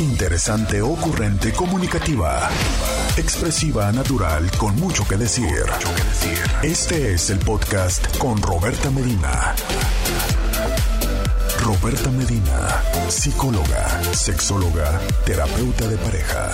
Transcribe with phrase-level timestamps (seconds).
[0.00, 2.48] Interesante, ocurrente, comunicativa.
[3.18, 5.66] Expresiva, natural, con mucho que decir.
[6.62, 9.54] Este es el podcast con Roberta Medina.
[11.62, 16.50] Roberta Medina, psicóloga, sexóloga, terapeuta de pareja.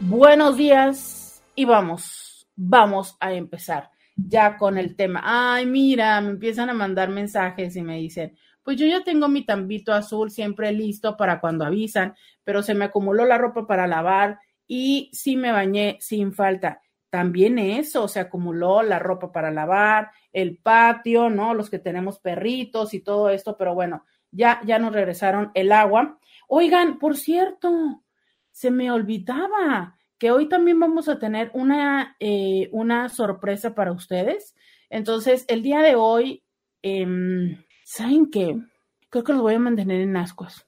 [0.00, 5.22] Buenos días y vamos, vamos a empezar ya con el tema.
[5.24, 8.36] Ay, mira, me empiezan a mandar mensajes y me dicen,
[8.68, 12.14] pues yo ya tengo mi tambito azul siempre listo para cuando avisan,
[12.44, 16.82] pero se me acumuló la ropa para lavar y sí me bañé sin falta.
[17.08, 21.54] También eso, se acumuló la ropa para lavar, el patio, ¿no?
[21.54, 26.18] Los que tenemos perritos y todo esto, pero bueno, ya, ya nos regresaron el agua.
[26.46, 28.02] Oigan, por cierto,
[28.50, 34.54] se me olvidaba que hoy también vamos a tener una, eh, una sorpresa para ustedes.
[34.90, 36.44] Entonces, el día de hoy,
[36.82, 38.60] eh, ¿saben qué?
[39.08, 40.66] Creo que los voy a mantener en ascuas.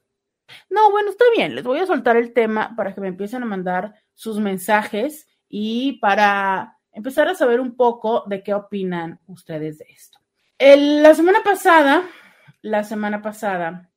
[0.71, 3.45] No, bueno, está bien, les voy a soltar el tema para que me empiecen a
[3.45, 9.85] mandar sus mensajes y para empezar a saber un poco de qué opinan ustedes de
[9.89, 10.17] esto.
[10.57, 12.03] la semana pasada,
[12.63, 13.91] la semana pasada,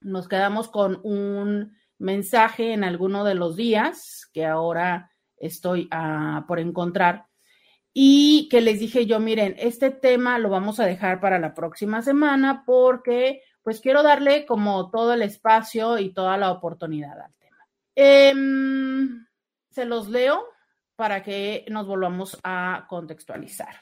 [0.00, 6.58] nos quedamos con un mensaje en alguno de los días que ahora estoy ah, por
[6.58, 7.26] encontrar
[7.94, 12.02] y que les dije yo, miren, este tema lo vamos a dejar para la próxima
[12.02, 17.68] semana porque pues quiero darle como todo el espacio y toda la oportunidad al tema.
[17.94, 19.26] Em,
[19.70, 20.42] se los leo
[20.96, 23.74] para que nos volvamos a contextualizar.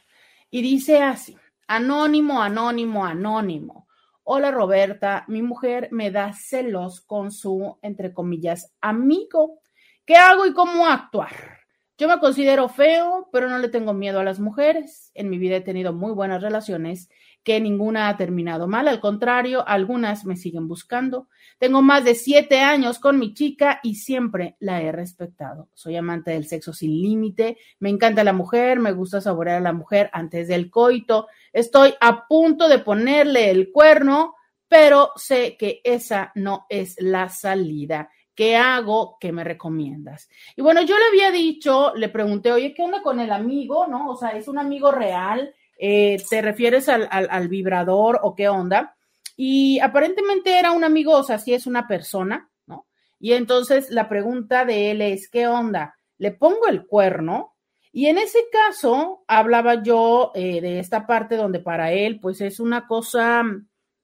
[0.51, 1.37] Y dice así,
[1.69, 3.87] anónimo, anónimo, anónimo.
[4.25, 9.61] Hola Roberta, mi mujer me da celos con su, entre comillas, amigo.
[10.05, 11.60] ¿Qué hago y cómo actuar?
[12.01, 15.11] Yo me considero feo, pero no le tengo miedo a las mujeres.
[15.13, 17.11] En mi vida he tenido muy buenas relaciones,
[17.43, 18.89] que ninguna ha terminado mal.
[18.89, 21.29] Al contrario, algunas me siguen buscando.
[21.59, 25.69] Tengo más de siete años con mi chica y siempre la he respetado.
[25.75, 27.59] Soy amante del sexo sin límite.
[27.81, 31.27] Me encanta la mujer, me gusta saborear a la mujer antes del coito.
[31.53, 34.37] Estoy a punto de ponerle el cuerno,
[34.69, 39.19] pero sé que esa no es la salida ¿Qué hago?
[39.21, 40.29] ¿Qué me recomiendas?
[40.57, 43.87] Y bueno, yo le había dicho, le pregunté, oye, ¿qué onda con el amigo?
[43.87, 44.11] ¿No?
[44.11, 45.55] O sea, ¿es un amigo real?
[45.79, 48.97] Eh, ¿Te refieres al, al, vibrador o qué onda?
[49.37, 52.87] Y aparentemente era un amigo, o sea, sí es una persona, ¿no?
[53.19, 55.95] Y entonces la pregunta de él es, ¿qué onda?
[56.19, 57.57] ¿Le pongo el cuerno?
[57.93, 62.61] Y en ese caso hablaba yo eh, de esta parte donde para él, pues es
[62.61, 63.43] una cosa,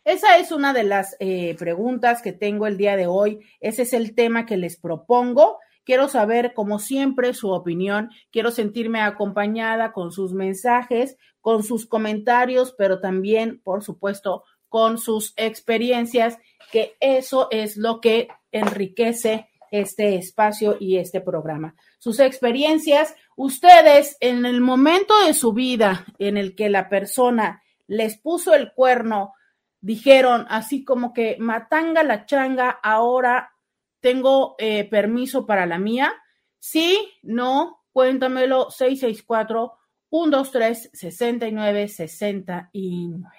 [0.05, 3.41] Esa es una de las eh, preguntas que tengo el día de hoy.
[3.61, 5.59] Ese es el tema que les propongo.
[5.83, 8.11] Quiero saber, como siempre, su opinión.
[8.31, 15.33] Quiero sentirme acompañada con sus mensajes, con sus comentarios, pero también, por supuesto, con sus
[15.37, 16.39] experiencias,
[16.71, 21.75] que eso es lo que enriquece este espacio y este programa.
[21.99, 28.19] Sus experiencias, ustedes en el momento de su vida en el que la persona les
[28.19, 29.35] puso el cuerno,
[29.81, 33.53] dijeron así como que matanga la changa, ahora
[34.01, 36.13] tengo eh, permiso para la mía.
[36.59, 39.73] Sí, no, cuéntamelo 664
[40.11, 43.37] 123 69 69.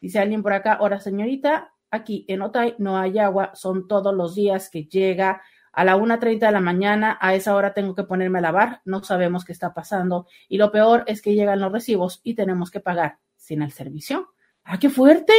[0.00, 4.34] Dice alguien por acá, ahora señorita, aquí en Otay no hay agua, son todos los
[4.34, 5.42] días que llega
[5.72, 9.02] a la 1.30 de la mañana, a esa hora tengo que ponerme a lavar, no
[9.04, 12.80] sabemos qué está pasando y lo peor es que llegan los recibos y tenemos que
[12.80, 14.34] pagar sin el servicio.
[14.64, 15.34] ¡Ah, qué fuerte!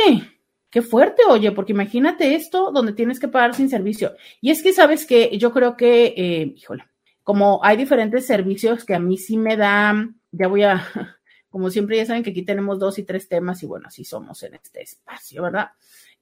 [0.69, 4.13] Qué fuerte, oye, porque imagínate esto donde tienes que pagar sin servicio.
[4.39, 6.86] Y es que sabes que yo creo que, eh, híjole,
[7.24, 10.81] como hay diferentes servicios que a mí sí me dan, ya voy a,
[11.50, 14.42] como siempre ya saben que aquí tenemos dos y tres temas y bueno, así somos
[14.44, 15.71] en este espacio, ¿verdad?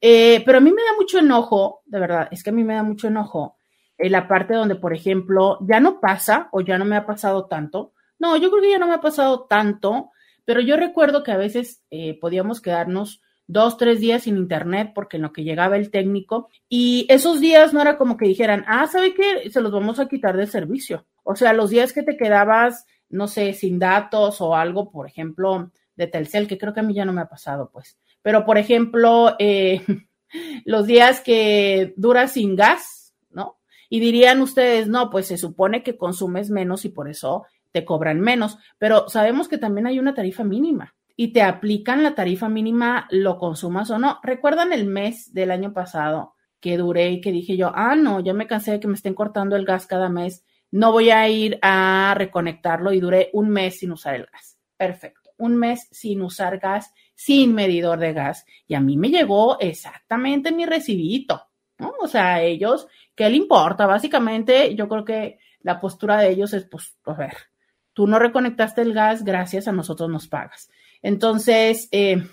[0.01, 2.75] Eh, pero a mí me da mucho enojo, de verdad, es que a mí me
[2.75, 3.57] da mucho enojo
[3.97, 7.45] en la parte donde, por ejemplo, ya no pasa o ya no me ha pasado
[7.47, 7.93] tanto.
[8.17, 10.11] No, yo creo que ya no me ha pasado tanto,
[10.45, 15.17] pero yo recuerdo que a veces eh, podíamos quedarnos dos, tres días sin internet porque
[15.17, 18.87] en lo que llegaba el técnico y esos días no era como que dijeran, ah,
[18.87, 19.49] ¿sabe qué?
[19.49, 21.05] Se los vamos a quitar del servicio.
[21.23, 25.71] O sea, los días que te quedabas, no sé, sin datos o algo, por ejemplo,
[25.95, 27.97] de Telcel, que creo que a mí ya no me ha pasado, pues.
[28.21, 29.81] Pero, por ejemplo, eh,
[30.65, 33.59] los días que dura sin gas, ¿no?
[33.89, 38.19] Y dirían ustedes, no, pues se supone que consumes menos y por eso te cobran
[38.19, 43.07] menos, pero sabemos que también hay una tarifa mínima y te aplican la tarifa mínima,
[43.11, 44.19] lo consumas o no.
[44.23, 48.33] ¿Recuerdan el mes del año pasado que duré y que dije yo, ah, no, ya
[48.33, 51.59] me cansé de que me estén cortando el gas cada mes, no voy a ir
[51.61, 54.57] a reconectarlo y duré un mes sin usar el gas.
[54.77, 58.45] Perfecto, un mes sin usar gas, sin medidor de gas.
[58.65, 61.93] Y a mí me llegó exactamente mi recibito, ¿no?
[61.99, 63.85] O sea, a ellos, ¿qué le importa?
[63.85, 67.33] Básicamente, yo creo que la postura de ellos es, pues, a ver,
[67.91, 70.71] tú no reconectaste el gas, gracias a nosotros nos pagas.
[71.01, 72.25] Entonces, eh,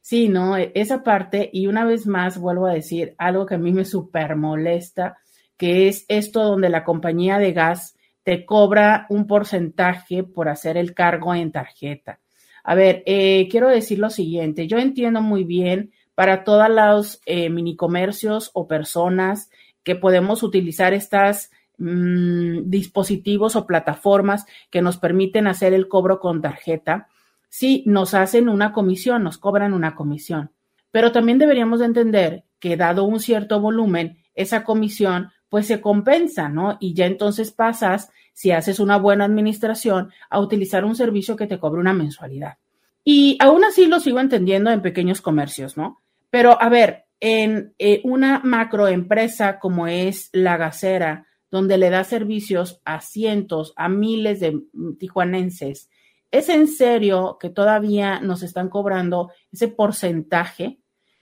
[0.00, 0.56] sí, ¿no?
[0.56, 3.84] E, esa parte, y una vez más vuelvo a decir algo que a mí me
[3.84, 5.18] súper molesta,
[5.56, 10.94] que es esto donde la compañía de gas te cobra un porcentaje por hacer el
[10.94, 12.18] cargo en tarjeta.
[12.64, 17.48] A ver, eh, quiero decir lo siguiente, yo entiendo muy bien para todos los eh,
[17.50, 19.50] mini comercios o personas
[19.82, 26.40] que podemos utilizar estas mm, dispositivos o plataformas que nos permiten hacer el cobro con
[26.40, 27.08] tarjeta
[27.52, 30.52] sí nos hacen una comisión, nos cobran una comisión.
[30.90, 36.48] Pero también deberíamos de entender que dado un cierto volumen, esa comisión pues se compensa,
[36.48, 36.78] ¿no?
[36.80, 41.58] Y ya entonces pasas, si haces una buena administración, a utilizar un servicio que te
[41.58, 42.58] cobre una mensualidad.
[43.04, 46.00] Y aún así lo sigo entendiendo en pequeños comercios, ¿no?
[46.30, 52.80] Pero a ver, en eh, una macroempresa como es La Gacera, donde le da servicios
[52.84, 54.60] a cientos, a miles de
[54.98, 55.90] tijuanenses,
[56.32, 60.78] ¿Es en serio que todavía nos están cobrando ese porcentaje?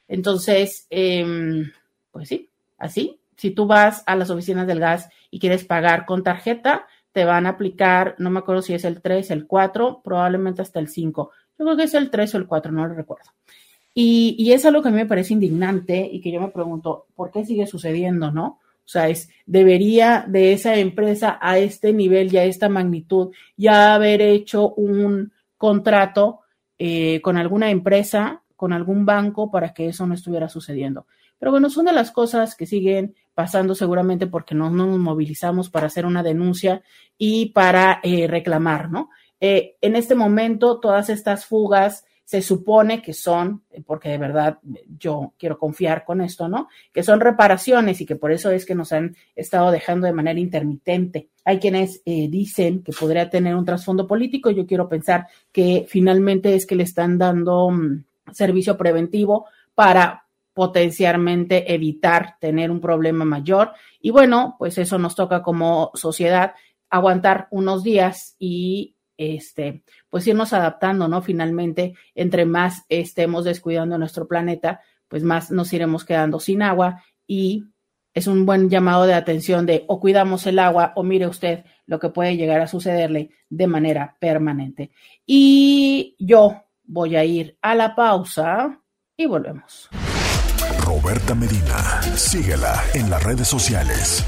[0.07, 1.73] Entonces, em,
[2.13, 2.49] pues sí,
[2.79, 3.21] así.
[3.37, 7.47] Si tú vas a las oficinas del gas y quieres pagar con tarjeta, te van
[7.47, 11.31] a aplicar, no me acuerdo si es el 3, el 4, probablemente hasta el 5.
[11.59, 13.31] Yo creo que es el 3 o el 4, no lo recuerdo.
[13.93, 17.07] Y, y es algo que a mí me parece indignante y que yo me pregunto,
[17.15, 18.61] ¿por qué sigue sucediendo, no?
[18.91, 23.95] O sea, es, debería de esa empresa a este nivel y a esta magnitud ya
[23.95, 26.41] haber hecho un contrato
[26.77, 31.07] eh, con alguna empresa, con algún banco para que eso no estuviera sucediendo.
[31.39, 35.87] Pero bueno, son de las cosas que siguen pasando seguramente porque no, nos movilizamos para
[35.87, 36.83] hacer una denuncia
[37.17, 39.09] y para eh, reclamar, ¿no?
[39.41, 44.59] Eh, en este momento, todas estas fugas se supone que son, porque de verdad
[44.99, 46.69] yo quiero confiar con esto, ¿no?
[46.93, 50.39] Que son reparaciones y que por eso es que nos han estado dejando de manera
[50.39, 51.31] intermitente.
[51.47, 54.51] Hay quienes eh, dicen que podría tener un trasfondo político.
[54.51, 61.73] Yo quiero pensar que finalmente es que le están dando mm, servicio preventivo para potencialmente
[61.73, 63.73] evitar tener un problema mayor.
[64.01, 66.55] Y bueno, pues eso nos toca como sociedad
[66.91, 71.23] aguantar unos días y este, pues irnos adaptando, ¿no?
[71.23, 77.65] Finalmente, entre más estemos descuidando nuestro planeta, pues más nos iremos quedando sin agua y
[78.15, 81.99] es un buen llamado de atención de o cuidamos el agua o mire usted lo
[81.99, 84.91] que puede llegar a sucederle de manera permanente.
[85.27, 88.81] Y yo voy a ir a la pausa
[89.17, 89.91] y volvemos.
[91.03, 94.23] Roberta Medina, síguela en las redes sociales.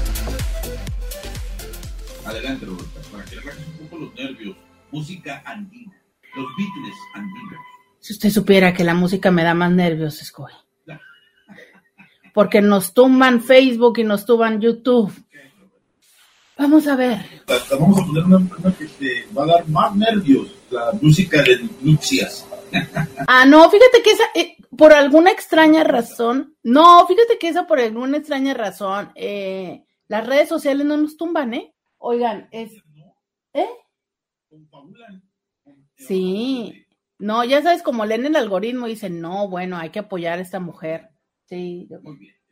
[2.25, 4.57] Adelante, Roberta, para que le un poco los nervios
[4.91, 5.93] música andina,
[6.35, 7.59] los Beatles andinos.
[7.99, 10.51] Si usted supiera que la música me da más nervios, Escoy.
[12.33, 15.13] Porque nos tumban Facebook y nos tumban YouTube.
[16.57, 17.43] Vamos a ver.
[17.79, 22.47] Vamos a poner una, que te va a dar más nervios, la música de nupcias.
[23.27, 27.79] Ah, no, fíjate que esa, eh, por alguna extraña razón, no, fíjate que esa por
[27.79, 31.73] alguna extraña razón, eh, las redes sociales no nos tumban, ¿eh?
[31.97, 32.73] Oigan, es...
[33.53, 33.69] ¿Eh?
[35.95, 36.85] Sí,
[37.17, 40.59] no, ya sabes, como leen el algoritmo, dicen, no, bueno, hay que apoyar a esta
[40.59, 41.09] mujer.
[41.45, 41.87] Sí,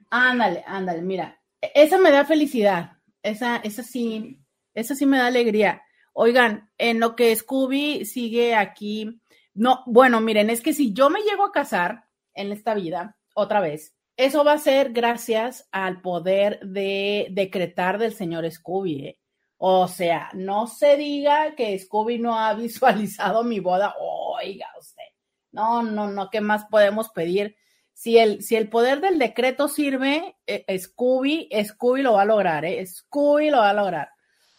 [0.09, 4.39] ándale, ándale, mira, e, esa me da felicidad, esa, esa sí,
[4.73, 5.81] esa sí me da alegría.
[6.13, 9.21] Oigan, en lo que Scooby sigue aquí,
[9.53, 13.59] no, bueno, miren, es que si yo me llego a casar en esta vida, otra
[13.59, 19.07] vez, eso va a ser gracias al poder de decretar del señor Scooby.
[19.07, 19.19] ¿eh?
[19.57, 23.95] O sea, no se diga que Scooby no ha visualizado mi boda.
[23.99, 25.03] Oiga usted.
[25.51, 27.55] No, no, no, ¿qué más podemos pedir?
[27.93, 32.65] Si el, si el poder del decreto sirve, eh, Scooby, Scooby lo va a lograr,
[32.65, 32.85] ¿eh?
[32.85, 34.09] Scooby lo va a lograr.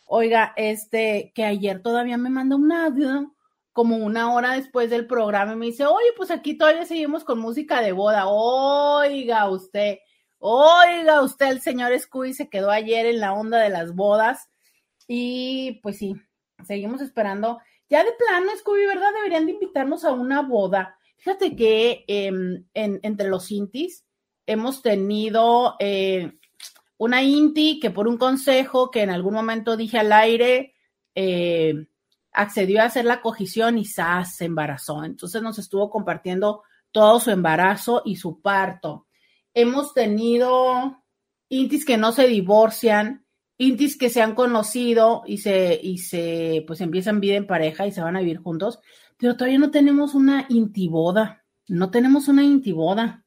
[0.07, 3.35] Oiga, este, que ayer todavía me mandó un audio,
[3.73, 7.81] como una hora después del programa, me dice, oye, pues aquí todavía seguimos con música
[7.81, 8.27] de boda.
[8.29, 9.99] Oiga usted,
[10.39, 14.51] oiga usted, el señor Scooby se quedó ayer en la onda de las bodas.
[15.09, 16.15] Y pues sí,
[16.65, 19.13] seguimos esperando ya de plano, Scooby, ¿verdad?
[19.15, 20.99] Deberían de invitarnos a una boda.
[21.17, 24.05] Fíjate que em, entre los intis
[24.47, 26.33] hemos tenido eh,
[26.97, 30.75] una inti que por un consejo que en algún momento dije al aire,
[31.15, 31.87] eh,
[32.33, 35.05] accedió a hacer la cogición y se embarazó.
[35.05, 39.07] Entonces nos estuvo compartiendo todo su embarazo y su parto.
[39.55, 41.03] Hemos tenido
[41.49, 43.27] intis que no se divorcian,
[43.59, 47.93] intis que se han conocido y se, y se, pues empiezan vida en pareja y
[47.93, 48.81] se van a vivir juntos,
[49.19, 51.45] pero todavía no tenemos una intiboda.
[51.69, 53.25] No tenemos una intiboda.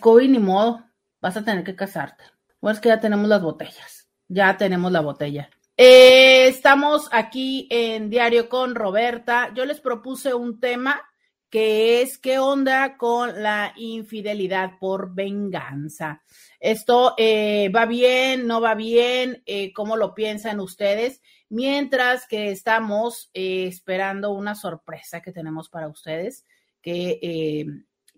[0.00, 0.84] COVID ni modo.
[1.20, 2.24] Vas a tener que casarte.
[2.60, 4.08] Bueno, es que ya tenemos las botellas.
[4.28, 5.50] Ya tenemos la botella.
[5.78, 9.52] Eh, estamos aquí en Diario con Roberta.
[9.54, 11.02] Yo les propuse un tema
[11.50, 16.22] que es qué onda con la infidelidad por venganza.
[16.60, 21.20] Esto eh, va bien, no va bien, eh, ¿cómo lo piensan ustedes?
[21.50, 26.46] Mientras que estamos esperando una sorpresa que tenemos para ustedes,
[26.80, 27.66] que,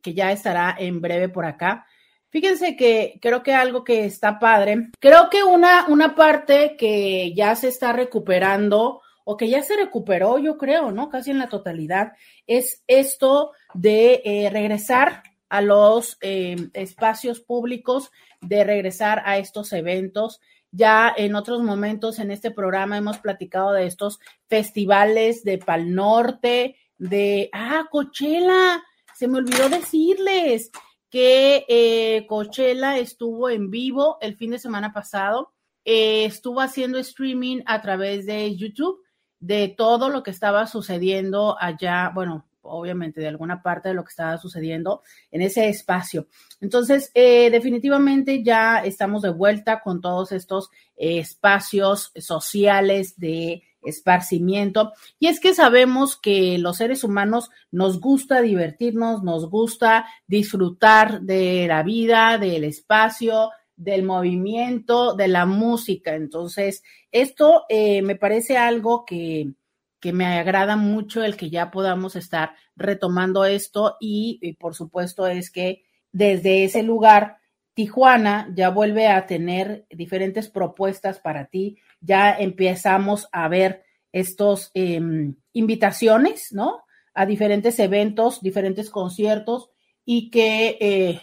[0.00, 1.86] que ya estará en breve por acá.
[2.30, 7.54] Fíjense que creo que algo que está padre, creo que una, una parte que ya
[7.56, 11.08] se está recuperando o que ya se recuperó, yo creo, ¿no?
[11.08, 12.12] Casi en la totalidad,
[12.46, 20.40] es esto de regresar a los espacios públicos de regresar a estos eventos.
[20.70, 26.76] Ya en otros momentos en este programa hemos platicado de estos festivales de Pal Norte,
[26.98, 28.82] de, ah, Coachella,
[29.14, 30.70] se me olvidó decirles
[31.10, 35.52] que eh, Coachella estuvo en vivo el fin de semana pasado,
[35.84, 39.00] eh, estuvo haciendo streaming a través de YouTube
[39.40, 44.10] de todo lo que estaba sucediendo allá, bueno, obviamente de alguna parte de lo que
[44.10, 46.26] estaba sucediendo en ese espacio.
[46.60, 54.92] Entonces, eh, definitivamente ya estamos de vuelta con todos estos eh, espacios sociales de esparcimiento.
[55.18, 61.66] Y es que sabemos que los seres humanos nos gusta divertirnos, nos gusta disfrutar de
[61.68, 66.14] la vida, del espacio, del movimiento, de la música.
[66.14, 69.52] Entonces, esto eh, me parece algo que,
[70.00, 75.50] que me agrada mucho el que ya podamos estar retomando esto y, por supuesto es
[75.50, 77.38] que desde ese lugar
[77.74, 85.34] Tijuana ya vuelve a tener diferentes propuestas para ti, ya empezamos a ver estos em,
[85.52, 86.84] invitaciones, ¿no?
[87.14, 89.70] A diferentes eventos, diferentes conciertos
[90.04, 91.20] y que eh,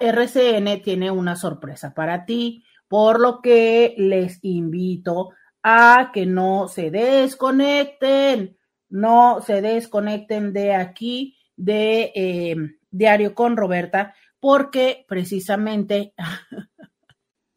[0.00, 5.30] RCN tiene una sorpresa para ti, por lo que les invito
[5.62, 8.56] a que no se desconecten,
[8.88, 12.56] no se desconecten de aquí, de eh,
[12.90, 16.14] Diario con Roberta, porque precisamente,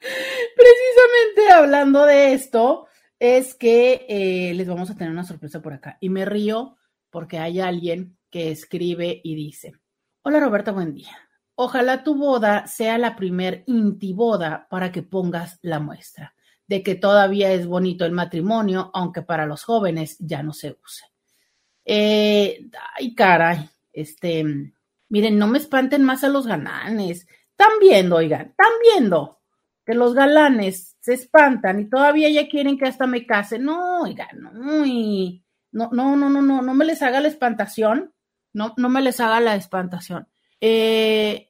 [0.02, 2.88] precisamente hablando de esto,
[3.20, 5.98] es que eh, les vamos a tener una sorpresa por acá.
[6.02, 6.78] Y me río
[7.10, 9.74] porque hay alguien que escribe y dice,
[10.24, 11.16] hola Roberta, buen día.
[11.56, 16.34] Ojalá tu boda sea la primer intiboda para que pongas la muestra
[16.72, 21.04] de que todavía es bonito el matrimonio, aunque para los jóvenes ya no se use.
[21.84, 24.46] Eh, ay, caray, este,
[25.10, 27.28] miren, no me espanten más a los galanes.
[27.50, 29.41] Están viendo, oigan, están viendo
[29.96, 33.60] los galanes se espantan y todavía ya quieren que hasta me case.
[33.60, 34.52] No, oigan, no,
[35.72, 38.14] no, no, no, no, no, no me les haga la espantación.
[38.54, 40.28] No, no me les haga la espantación.
[40.60, 41.50] Eh,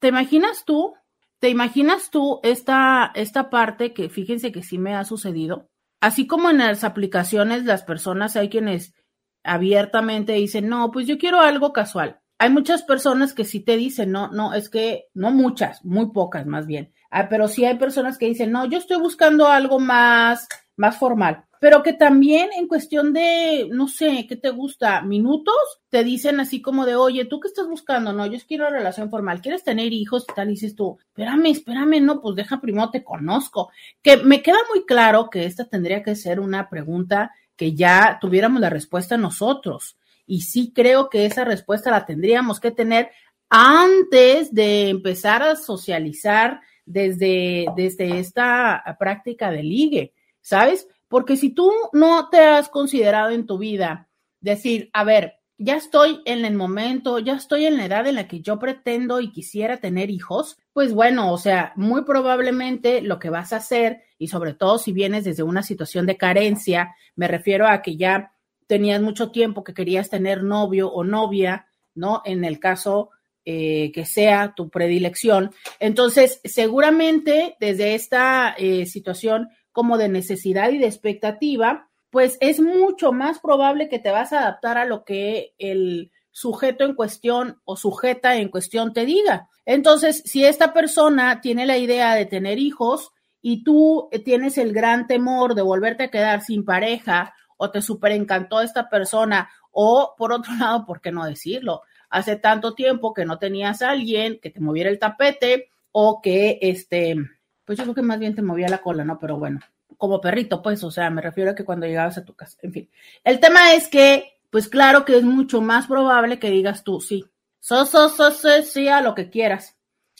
[0.00, 0.94] ¿Te imaginas tú
[1.42, 5.68] ¿Te imaginas tú esta, esta parte que fíjense que sí me ha sucedido?
[6.00, 8.94] Así como en las aplicaciones, las personas hay quienes
[9.42, 12.20] abiertamente dicen, no, pues yo quiero algo casual.
[12.38, 16.46] Hay muchas personas que sí te dicen, no, no, es que, no muchas, muy pocas
[16.46, 20.48] más bien, ah, pero sí hay personas que dicen, no, yo estoy buscando algo más,
[20.76, 25.00] más formal pero que también en cuestión de, no sé, ¿qué te gusta?
[25.02, 25.54] Minutos,
[25.90, 28.12] te dicen así como de, oye, ¿tú qué estás buscando?
[28.12, 30.24] No, yo quiero relación formal, ¿quieres tener hijos?
[30.28, 33.70] Y tal, y dices tú, espérame, espérame, no, pues deja primero te conozco.
[34.02, 38.60] Que me queda muy claro que esta tendría que ser una pregunta que ya tuviéramos
[38.60, 39.96] la respuesta nosotros.
[40.26, 43.12] Y sí creo que esa respuesta la tendríamos que tener
[43.48, 50.88] antes de empezar a socializar desde, desde esta práctica de ligue, ¿sabes?
[51.08, 54.08] Porque si tú no te has considerado en tu vida
[54.40, 58.26] decir, a ver, ya estoy en el momento, ya estoy en la edad en la
[58.26, 63.30] que yo pretendo y quisiera tener hijos, pues bueno, o sea, muy probablemente lo que
[63.30, 67.68] vas a hacer, y sobre todo si vienes desde una situación de carencia, me refiero
[67.68, 68.32] a que ya
[68.66, 72.22] tenías mucho tiempo que querías tener novio o novia, ¿no?
[72.24, 73.10] En el caso
[73.44, 75.52] eh, que sea tu predilección.
[75.80, 83.10] Entonces, seguramente desde esta eh, situación como de necesidad y de expectativa, pues es mucho
[83.10, 87.76] más probable que te vas a adaptar a lo que el sujeto en cuestión o
[87.76, 89.48] sujeta en cuestión te diga.
[89.64, 95.06] Entonces, si esta persona tiene la idea de tener hijos y tú tienes el gran
[95.06, 100.32] temor de volverte a quedar sin pareja o te super encantó esta persona o por
[100.32, 101.82] otro lado, ¿por qué no decirlo?
[102.12, 106.58] Hace tanto tiempo que no tenías a alguien que te moviera el tapete o que
[106.60, 107.16] este,
[107.64, 109.18] pues yo creo que más bien te movía la cola, ¿no?
[109.18, 109.60] Pero bueno,
[109.96, 112.72] como perrito, pues, o sea, me refiero a que cuando llegabas a tu casa, en
[112.72, 112.90] fin.
[113.24, 117.24] El tema es que, pues claro que es mucho más probable que digas tú, sí,
[117.58, 119.76] so, so, so, so sí, a lo que quieras.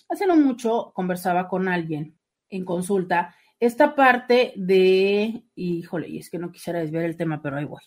[0.08, 2.16] Hace no mucho conversaba con alguien
[2.48, 7.56] en consulta esta parte de, híjole, y es que no quisiera desviar el tema, pero
[7.56, 7.82] ahí voy.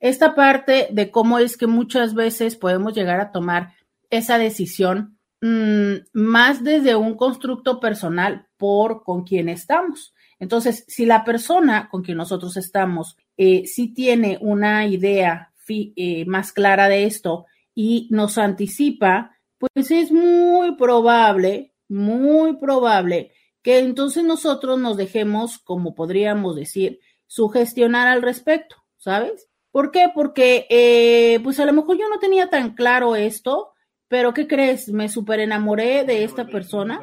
[0.00, 3.74] Esta parte de cómo es que muchas veces podemos llegar a tomar
[4.10, 10.14] esa decisión mmm, más desde un constructo personal por con quien estamos.
[10.38, 16.52] Entonces, si la persona con quien nosotros estamos eh, sí tiene una idea eh, más
[16.52, 24.78] clara de esto y nos anticipa, pues es muy probable, muy probable que entonces nosotros
[24.78, 29.48] nos dejemos, como podríamos decir, sugestionar al respecto, ¿sabes?
[29.76, 30.06] ¿Por qué?
[30.14, 33.74] Porque, eh, pues a lo mejor yo no tenía tan claro esto,
[34.08, 34.88] pero ¿qué crees?
[34.88, 37.00] Me super enamoré de esta persona.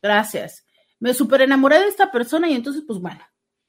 [0.00, 0.64] Gracias
[1.00, 3.20] me super enamoré de esta persona y entonces, pues bueno,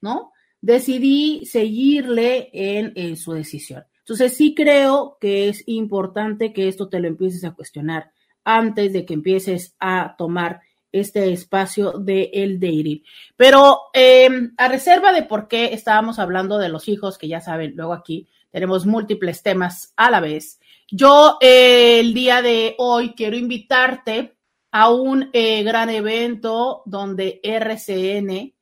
[0.01, 0.31] ¿no?
[0.61, 3.83] Decidí seguirle en, su decisión.
[3.99, 8.11] Entonces, sí creo que es importante que esto te lo empieces a cuestionar
[8.43, 13.03] antes de que empieces a tomar este espacio de el dating.
[13.35, 17.73] Pero em, a reserva de por qué estábamos hablando de los hijos, que ya saben,
[17.75, 20.59] luego aquí tenemos múltiples temas a la vez.
[20.91, 24.35] Yo eh, el día de hoy quiero invitarte
[24.71, 28.53] a un eh, gran evento donde RCN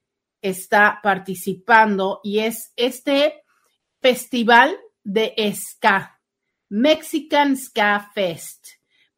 [0.41, 3.43] está participando y es este
[4.01, 6.19] festival de ska,
[6.69, 8.76] Mexican Ska Fest.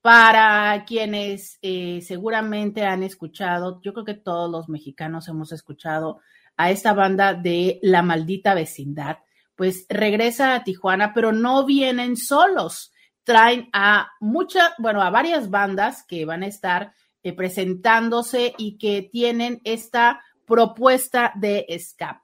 [0.09, 6.19] Para quienes eh, seguramente han escuchado, yo creo que todos los mexicanos hemos escuchado
[6.57, 9.19] a esta banda de La Maldita Vecindad,
[9.55, 12.91] pues regresa a Tijuana, pero no vienen solos
[13.23, 16.91] traen a muchas, bueno, a varias bandas que van a estar
[17.21, 22.23] eh, presentándose y que tienen esta propuesta de ska.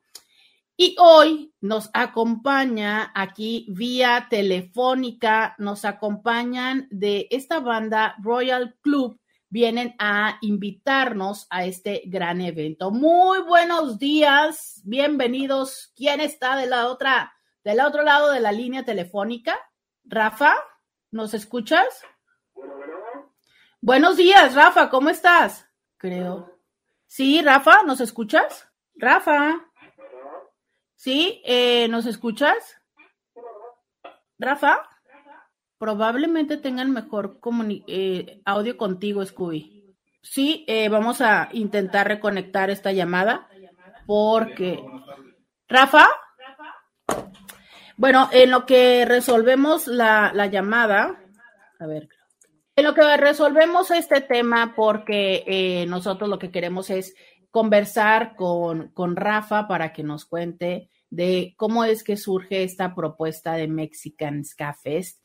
[0.78, 9.96] Y hoy nos acompaña aquí vía telefónica, nos acompañan de esta banda Royal Club, vienen
[10.00, 12.92] a invitarnos a este gran evento.
[12.92, 15.94] Muy buenos días, bienvenidos.
[15.96, 17.34] ¿Quién está de la otra,
[17.64, 19.58] del otro lado de la línea telefónica?
[20.04, 20.54] Rafa.
[21.10, 22.04] ¿Nos escuchas?
[23.80, 25.70] Buenos días, Rafa, ¿cómo estás?
[25.96, 26.60] Creo.
[27.08, 28.68] Sí, Rafa, ¿nos escuchas?
[28.94, 29.72] Rafa.
[30.96, 32.78] Sí, eh, ¿nos escuchas?
[34.40, 34.90] Rafa.
[35.78, 37.40] Probablemente tengan mejor
[37.88, 39.96] eh, audio contigo, Scooby.
[40.22, 43.48] Sí, eh, vamos a intentar reconectar esta llamada
[44.08, 44.84] porque...
[45.68, 46.08] Rafa.
[47.98, 51.24] Bueno, en lo que resolvemos la, llamada,
[51.80, 52.10] a ver,
[52.76, 57.16] en lo que resolvemos este tema, porque eh, nosotros lo que queremos es
[57.56, 63.54] conversar con, con Rafa para que nos cuente de cómo es que surge esta propuesta
[63.54, 64.76] de Mexican Ska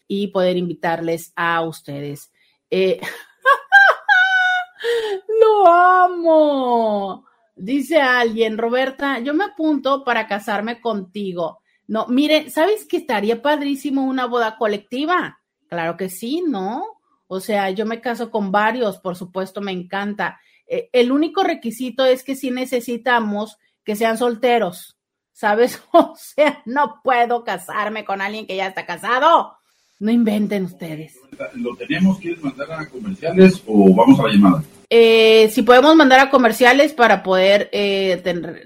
[0.06, 2.30] y poder invitarles a ustedes.
[2.70, 3.00] Eh,
[5.40, 7.26] ¡Lo amo!
[7.56, 11.64] Dice alguien, Roberta, yo me apunto para casarme contigo.
[11.88, 15.40] No, mire, ¿sabes que estaría padrísimo una boda colectiva?
[15.68, 16.84] Claro que sí, ¿no?
[17.26, 20.38] O sea, yo me caso con varios, por supuesto, me encanta.
[20.70, 24.96] Eh, el único requisito es que sí necesitamos que sean solteros,
[25.32, 25.82] ¿sabes?
[25.92, 29.56] O sea, no puedo casarme con alguien que ya está casado.
[29.98, 31.18] No inventen ustedes.
[31.56, 32.18] ¿Lo tenemos?
[32.18, 34.62] ¿Quieres mandar a comerciales o vamos a la llamada?
[34.88, 38.22] Eh, si podemos mandar a comerciales para poder eh,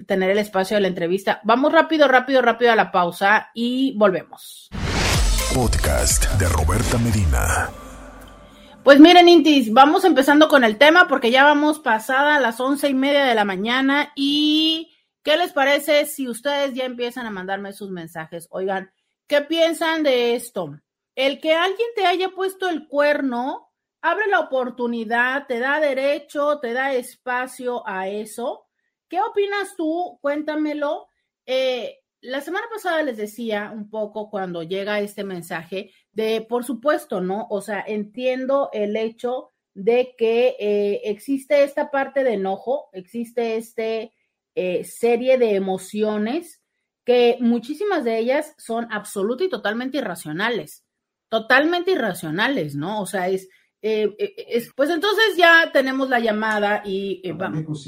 [0.06, 1.40] tener el espacio de la entrevista.
[1.42, 4.68] Vamos rápido, rápido, rápido a la pausa y volvemos.
[5.52, 7.83] Podcast de Roberta Medina.
[8.84, 12.88] Pues miren, Intis, vamos empezando con el tema porque ya vamos pasada a las once
[12.88, 14.94] y media de la mañana y
[15.24, 18.46] ¿Qué les parece si ustedes ya empiezan a mandarme sus mensajes?
[18.50, 18.92] Oigan,
[19.26, 20.78] ¿qué piensan de esto?
[21.14, 26.74] El que alguien te haya puesto el cuerno abre la oportunidad, te da derecho, te
[26.74, 28.66] da espacio a eso.
[29.08, 30.18] ¿Qué opinas tú?
[30.20, 31.08] Cuéntamelo.
[31.46, 37.20] Eh, la semana pasada les decía un poco cuando llega este mensaje de, por supuesto,
[37.20, 37.46] ¿no?
[37.50, 44.12] O sea, entiendo el hecho de que eh, existe esta parte de enojo, existe este
[44.54, 46.62] eh, serie de emociones
[47.04, 50.84] que muchísimas de ellas son absoluta y totalmente irracionales,
[51.28, 53.02] totalmente irracionales, ¿no?
[53.02, 53.48] O sea, es,
[53.82, 57.84] eh, es pues entonces ya tenemos la llamada y vamos.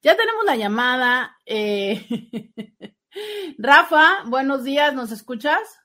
[0.00, 1.36] ya tenemos la llamada.
[3.58, 5.80] Rafa, buenos días, ¿nos escuchas?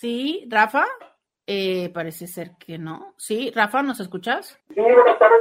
[0.00, 0.86] Sí, Rafa.
[1.46, 3.12] Eh, parece ser que no.
[3.18, 4.58] Sí, Rafa, ¿nos escuchas?
[4.74, 5.40] Sí, buenas tardes,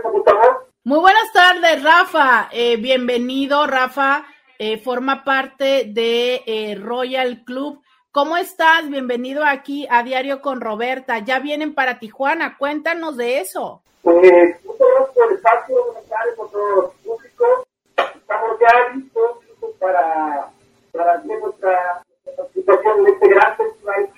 [0.84, 2.50] Muy buenas tardes, Rafa.
[2.52, 4.26] Eh, bienvenido, Rafa.
[4.58, 7.82] Eh, forma parte de Royal Club.
[8.12, 8.90] ¿Cómo estás?
[8.90, 11.20] Bienvenido aquí a Diario con Roberta.
[11.20, 12.58] Ya vienen para Tijuana.
[12.58, 13.82] Cuéntanos de eso.
[14.02, 14.22] Pues,
[14.66, 15.86] muchas gracias por el espacio.
[15.86, 17.66] Buenas tardes a todos los públicos.
[17.96, 19.38] Estamos ya listos
[19.80, 20.52] para
[20.92, 22.04] para hacer nuestra
[22.36, 24.10] participación en este gran festival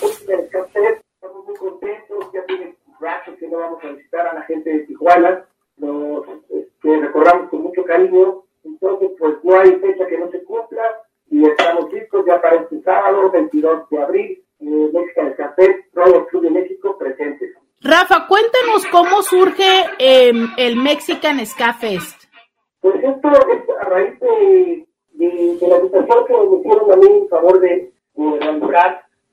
[0.00, 1.00] del café.
[1.14, 4.80] Estamos muy contentos, ya tiene rato que no vamos a visitar a la gente de
[4.80, 5.44] Tijuana,
[5.78, 10.82] los este, recordamos con mucho cariño, entonces pues no hay fecha que no se cumpla
[11.30, 16.26] y estamos listos ya para este sábado, 22 de abril, eh, México del Café, Royal
[16.26, 17.54] Club de México presentes.
[17.80, 21.76] Rafa, cuéntanos cómo surge eh, el Mexican Ska.
[22.80, 27.60] Pues esto es a raíz de la invitación que me hicieron a mí en favor
[27.60, 28.38] de, de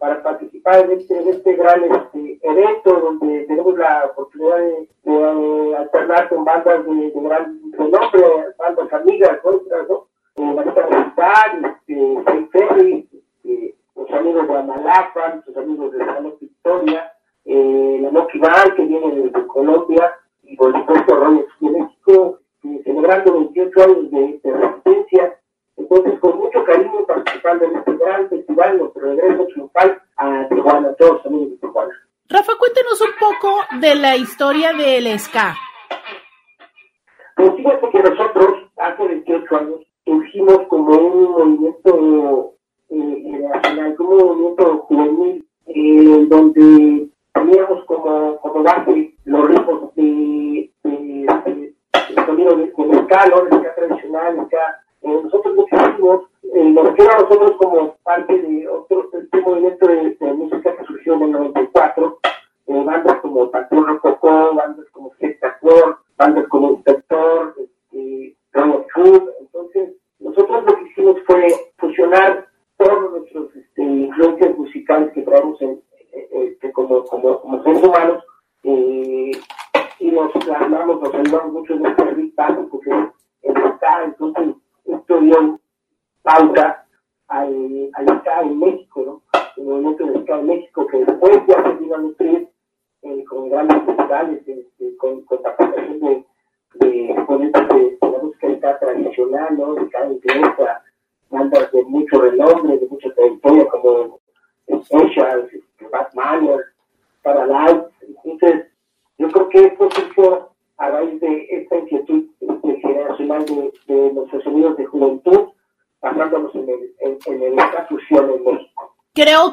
[0.03, 6.43] para participar en este, este gran este, evento donde tenemos la oportunidad de, alternar con
[6.43, 8.21] bandas de, gran renombre,
[8.59, 10.07] bandas amigas nuestras, ¿no?
[10.35, 17.13] Eh, Militar, este, Ferry, este, los amigos de Amalapa, los amigos de la Victoria,
[17.45, 22.81] eh, la Moki Band que viene de, Colombia y por supuesto Royal de México, eh,
[22.83, 25.39] celebrando 28 años de, de resistencia
[25.77, 31.25] entonces, con mucho cariño participando en este gran festival, nuestro regreso triunfal a Tijuana, todos
[31.25, 31.93] amigos de Tijuana.
[32.29, 35.55] Rafa, cuéntenos un poco de la historia del ska.
[37.35, 42.53] Pues fíjate que nosotros, hace 28 años, surgimos como un movimiento
[42.89, 50.71] eh, nacional, como un movimiento juvenil, eh, donde teníamos como, como base los ritmos de,
[50.83, 56.63] de, de, de de, de de tradicional, de ska eh, nosotros lo que hicimos, eh,
[56.69, 59.09] nos a nosotros como parte de otro
[59.45, 62.19] movimiento de, música que surgió en el 94,
[62.67, 68.37] eh, bandas como Patrón Rococó, bandas como Sector, bandas como Inspector, este,
[68.93, 69.29] Food.
[69.41, 75.81] Entonces, nosotros lo que hicimos fue fusionar todos nuestros este, influencias musicales que traemos en,
[76.31, 78.12] este, como, como, como seres humanos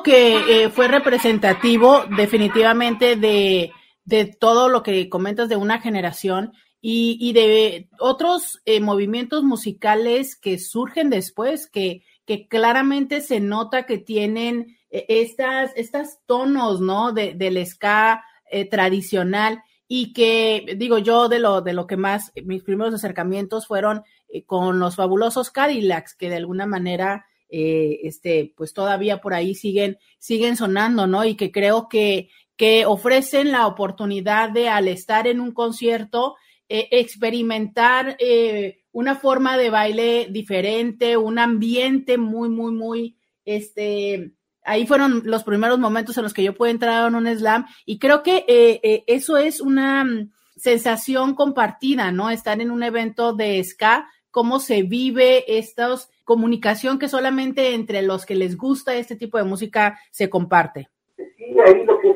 [0.02, 3.72] Que eh, fue representativo definitivamente de,
[4.04, 10.36] de todo lo que comentas de una generación y, y de otros eh, movimientos musicales
[10.36, 17.12] que surgen después, que, que claramente se nota que tienen eh, estas, estas tonos, ¿no?
[17.12, 18.24] De, del ska
[18.68, 24.04] tradicional y que digo yo de lo de lo que más mis primeros acercamientos fueron
[24.28, 29.54] eh, con los fabulosos Cadillacs que de alguna manera eh, este pues todavía por ahí
[29.54, 35.26] siguen siguen sonando no y que creo que que ofrecen la oportunidad de al estar
[35.26, 36.36] en un concierto
[36.68, 38.16] eh, experimentar
[38.92, 44.32] una forma de baile diferente un ambiente muy muy muy este
[44.64, 47.98] ahí fueron los primeros momentos en los que yo pude entrar en un slam y
[47.98, 52.30] creo que eh, eh, eso es una mm, sensación compartida, ¿no?
[52.30, 58.24] Estar en un evento de ska, cómo se vive esta comunicación que solamente entre los
[58.24, 60.88] que les gusta este tipo de música se comparte.
[61.16, 62.14] Sí, ahí lo que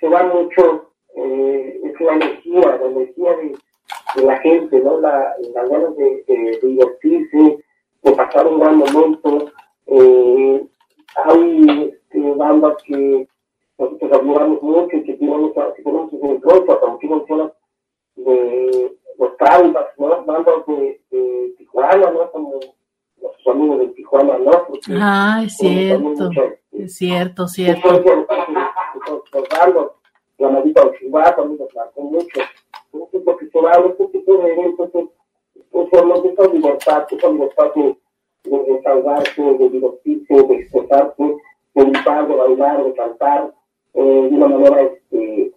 [0.00, 5.00] se, va mucho eh, es la energía, la energía de, la gente, ¿no?
[5.00, 7.58] La, la ganas de, divertirse,
[8.02, 9.50] de pasar un gran momento.
[9.86, 10.64] Eh,
[11.24, 13.28] hay este, bandas que
[13.78, 17.52] nosotros admiramos mucho y que tienen que tenemos influencia, como tú mencionas,
[18.16, 20.24] de los traumas, ¿no?
[20.24, 22.30] Bandas de, de Tijuana, ¿no?
[22.30, 22.60] Como
[23.22, 24.50] los amigos de Tijuana, ¿no?
[24.68, 26.30] Porque Ah, es cierto.
[26.30, 27.88] este, Es cierto, cierto.
[30.38, 32.40] la maldita de Chihuahua también nos marcó mucho.
[32.92, 35.04] Entonces, lo que se va en este tipo de eventos es
[35.72, 37.96] usualmente esa libertad, esa libertad de,
[38.44, 41.22] de desahogarse, de divertirse, de expresarse,
[41.74, 43.54] de gritar, de bailar, de cantar,
[43.94, 45.52] eh, de una manera este,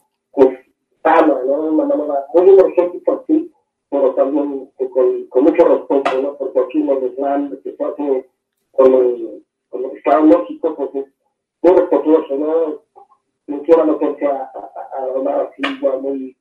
[1.07, 1.53] pues, sana, ¿no?
[1.53, 3.51] Una manera muy energética, sí,
[3.89, 6.33] pero también eh, con, con mucho respeto, ¿no?
[6.35, 8.29] Porque aquí en el Islam, que se hace
[8.71, 11.05] con el, con el de México, pues es
[11.61, 12.81] muy respetuoso, ¿no?
[13.47, 16.35] No quiero meterse a, a, a, a hablar así ya muy,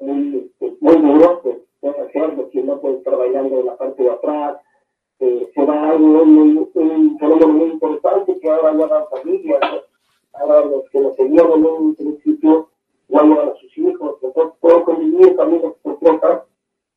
[0.00, 4.02] muy, este, muy duro, pues puede hacerlo, que no puede estar bailando en la parte
[4.02, 4.56] de atrás.
[5.20, 9.80] Eh, se da algo muy, un fenómeno muy interesante que ahora ya dan familias, ¿no?
[10.40, 12.68] ahora los que nos seguían en un principio
[13.08, 16.42] llevan a sus hijos, entonces puedo convivir también con cosas,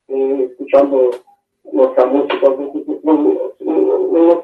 [0.08, 1.10] eh, escuchando
[1.72, 2.50] nuestra música,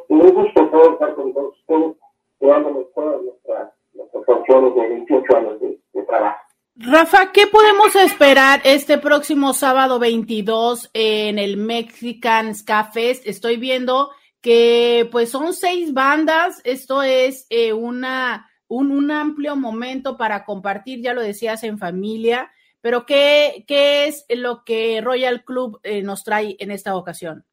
[0.09, 1.97] muy gusto poder estar con todos ustedes,
[2.41, 6.39] llevándonos todas nuestras, nuestras canciones de 28 años de, de trabajo.
[6.77, 13.27] Rafa, ¿qué podemos esperar este próximo sábado 22 en el Mexican Ska Fest?
[13.27, 20.17] Estoy viendo que pues son seis bandas, esto es eh, una, un, un, amplio momento
[20.17, 22.51] para compartir, ya lo decías, en familia,
[22.81, 27.45] pero ¿qué, qué es lo que Royal Club eh, nos trae en esta ocasión?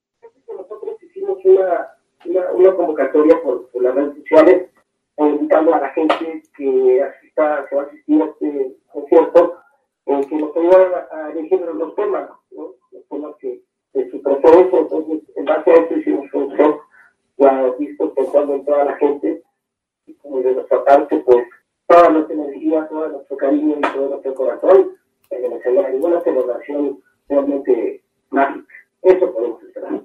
[0.48, 1.88] Nosotros hicimos una,
[2.26, 4.70] una, una convocatoria por, por, las redes sociales,
[5.18, 9.58] invitando a la gente que asista, que va a asistir a este concierto,
[10.06, 12.74] eh, que nos ayudan a, a elegir los temas, ¿no?
[12.92, 13.62] los temas que
[13.94, 14.80] de su preferencia.
[14.80, 16.80] Entonces, en base a eso hicimos un show
[17.38, 19.44] ya visto pensando en toda la gente,
[20.08, 21.46] y de nuestra parte, pues
[21.88, 24.98] toda nuestra energía, todo nuestro cariño y todo nuestro corazón
[25.30, 28.74] en el escenario, una celebración realmente mágica.
[29.02, 30.02] Eso podemos esperar.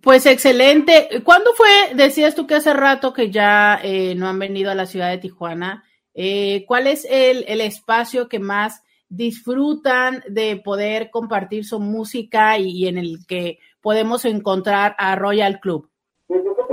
[0.00, 1.08] Pues excelente.
[1.24, 4.86] ¿Cuándo fue, decías tú que hace rato que ya eh, no han venido a la
[4.86, 5.84] ciudad de Tijuana?
[6.14, 12.70] Eh, ¿Cuál es el, el, espacio que más disfrutan de poder compartir su música y,
[12.70, 15.90] y, en el que podemos encontrar a Royal Club?
[16.26, 16.63] Pues somos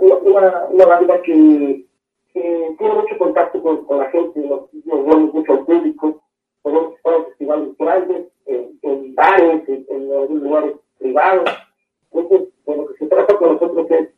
[0.00, 1.84] una, una, banda que,
[2.32, 6.22] tiene mucho contacto con, con la gente, nos, nos mucho al público,
[6.62, 11.50] podemos estar en festivales grandes, en, bares, en, en lugares privados.
[12.12, 14.08] Entonces, de lo que se trata con nosotros es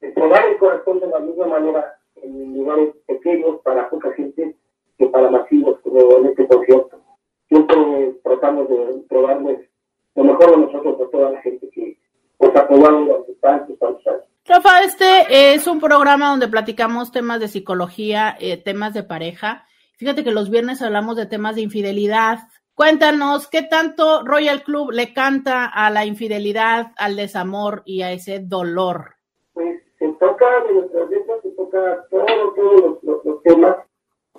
[0.00, 4.54] entregar el corazón de la misma manera en lugares pequeños para poca gente
[4.98, 7.00] que para masivos, como en este concierto.
[7.48, 9.68] Siempre tratamos de probarles
[10.14, 11.98] lo mejor de nosotros a toda la gente que
[12.40, 14.33] nos apoyado durante tantos, tantos años.
[14.46, 19.66] Rafa, este es un programa donde platicamos temas de psicología, eh, temas de pareja.
[19.96, 22.40] Fíjate que los viernes hablamos de temas de infidelidad,
[22.74, 28.40] Cuéntanos, ¿qué tanto Royal Club le canta a la infidelidad, al desamor y a ese
[28.40, 29.14] dolor?
[29.52, 33.76] Pues se toca de nuestras letras, se toca todos todo los, temas.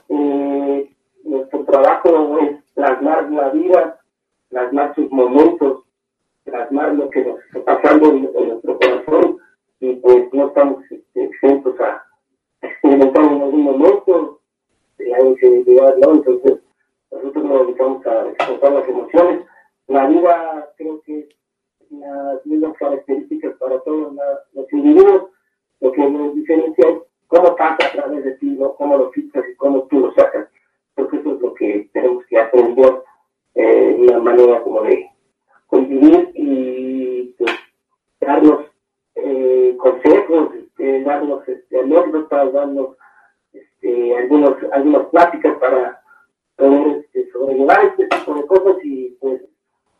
[0.09, 4.01] Eh, nuestro trabajo es plasmar la vida,
[4.49, 5.85] plasmar sus momentos,
[6.43, 9.37] plasmar lo que nos está pasando en nuestro corazón
[9.79, 12.05] y pues no estamos este, exentos a
[12.61, 14.39] experimentar en algún momento
[14.97, 16.13] la infidelidad, ¿no?
[16.13, 16.59] Entonces,
[17.11, 19.45] nosotros nos dedicamos a expresar las emociones.
[19.87, 21.27] La vida creo que es
[21.91, 24.13] las mismas características para todos
[24.53, 25.29] los individuos.
[25.81, 28.75] Lo que nos diferencia es cómo pasa a través de ti, ¿no?
[28.75, 30.47] cómo lo filtras y cómo tú lo sacas.
[30.95, 33.03] Porque eso es lo que tenemos que aprender,
[33.55, 35.09] eh, una manera como de
[35.67, 37.51] convivir y pues,
[38.19, 38.64] darnos
[39.35, 42.89] eh, consejos, este, darnos este, anécdotas, darnos
[43.53, 46.01] este, algunos, algunas pláticas para
[46.55, 49.41] poder este, sobrellevar este tipo de cosas y pues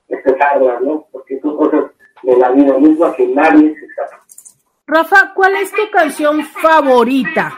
[0.08, 1.08] expresarlas, ¿no?
[1.12, 1.92] Porque son cosas
[2.24, 4.22] de la vida misma que nadie se sabe.
[4.88, 7.54] Rafa, ¿cuál es tu canción favorita?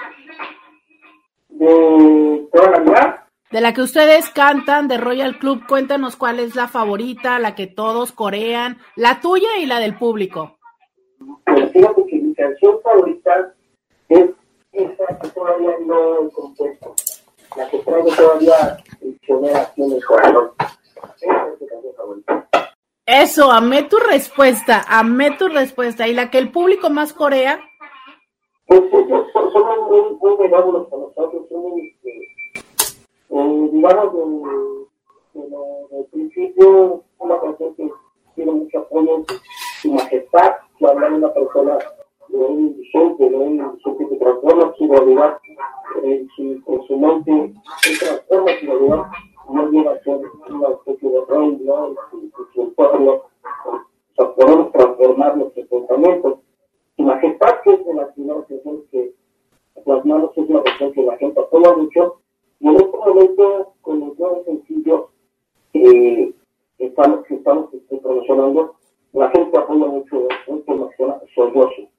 [1.49, 3.27] De toda la vida.
[3.51, 7.67] De la que ustedes cantan, de Royal Club, cuéntanos cuál es la favorita, la que
[7.67, 10.56] todos corean, la tuya y la del público.
[11.57, 13.51] Pues fíjate que mi canción favorita
[14.09, 14.29] es
[14.73, 16.93] esa que todavía no he compuesto
[17.55, 20.51] la que traigo todavía prisionera aquí en el corazón.
[21.19, 22.47] Esa es mi canción favorita.
[23.07, 26.07] Eso, amé tu respuesta, amé tu respuesta.
[26.07, 27.59] ¿Y la que el público más corea?
[28.67, 32.19] Pues ellos son, muy, muy benévolos con nosotros, son este,
[33.31, 37.89] eh, digamos, de, de lo, del principio, una canción que
[38.35, 39.25] tiene mucho apoyo
[39.81, 41.77] su majestad, que habla de una persona
[42.29, 45.37] un indigente, un indigente que transforma su realidad
[46.03, 49.05] en su, en su mente, él transforma su realidad,
[49.49, 51.87] no llega a ser una especie de rey, ¿no?
[51.87, 51.95] En
[52.31, 53.11] su, su entorno.
[53.11, 56.39] O sea, podemos transformar nuestros pensamientos.
[56.97, 58.13] Su majestad, que es de las
[58.91, 59.13] que
[59.83, 62.19] plasmamos, es una canción que la gente apoya mucho,
[62.59, 65.05] y en este momento, con los nuevos sencillos
[65.71, 66.33] que
[66.79, 68.76] estamos, que estamos este, promocionando,
[69.13, 71.89] la gente apoya mucho que se llama Solloso.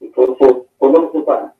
[0.00, 1.54] Entonces, ponemos esta,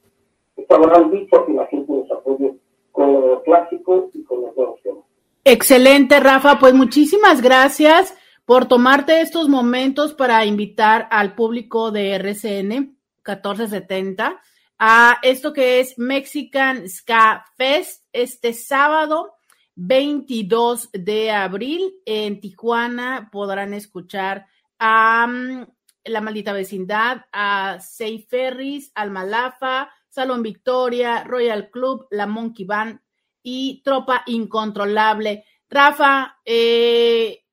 [0.57, 2.55] esta gran dicha que la gente nos apoye
[2.93, 5.05] con lo clásico y con los nuevos temas.
[5.45, 6.59] Excelente, Rafa.
[6.59, 14.41] Pues muchísimas gracias por tomarte estos momentos para invitar al público de RCN 1470
[14.79, 19.35] a esto que es Mexican Ska Fest este sábado
[19.77, 24.47] 22 de abril en Tijuana podrán escuchar
[24.79, 25.67] a um,
[26.05, 33.01] La Maldita Vecindad, a Say Ferris, Almalafa, Salón Victoria, Royal Club, La Monkey Band
[33.43, 35.45] y Tropa Incontrolable.
[35.69, 37.45] Rafa, eh,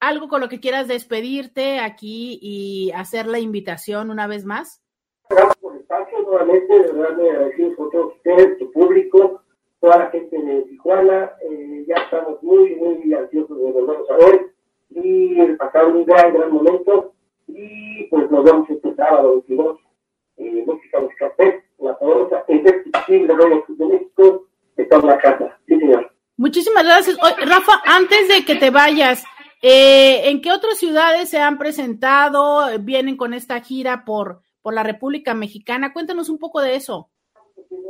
[0.00, 4.82] algo con lo que quieras despedirte aquí y hacer la invitación una vez más.
[5.28, 9.42] Gracias por el espacio, nuevamente, de verdad me todos ustedes, tu público,
[9.80, 14.55] toda la gente de Tijuana, eh, ya estamos muy, muy ansiosos de volvernos a ver
[14.90, 17.12] y pasar un gran, gran momento
[17.48, 19.78] y pues nos vemos este sábado 22
[20.38, 24.46] eh, Música Música Fest, la famosa Indescriptible Radio Club de México,
[24.76, 25.58] está en la casa.
[25.66, 26.12] Sí, señor.
[26.36, 27.16] Muchísimas gracias.
[27.18, 29.24] Rafa, antes de que te vayas,
[29.62, 32.66] eh, ¿en qué otras ciudades se han presentado?
[32.80, 35.94] ¿Vienen con esta gira por, por la República Mexicana?
[35.94, 37.08] Cuéntanos un poco de eso.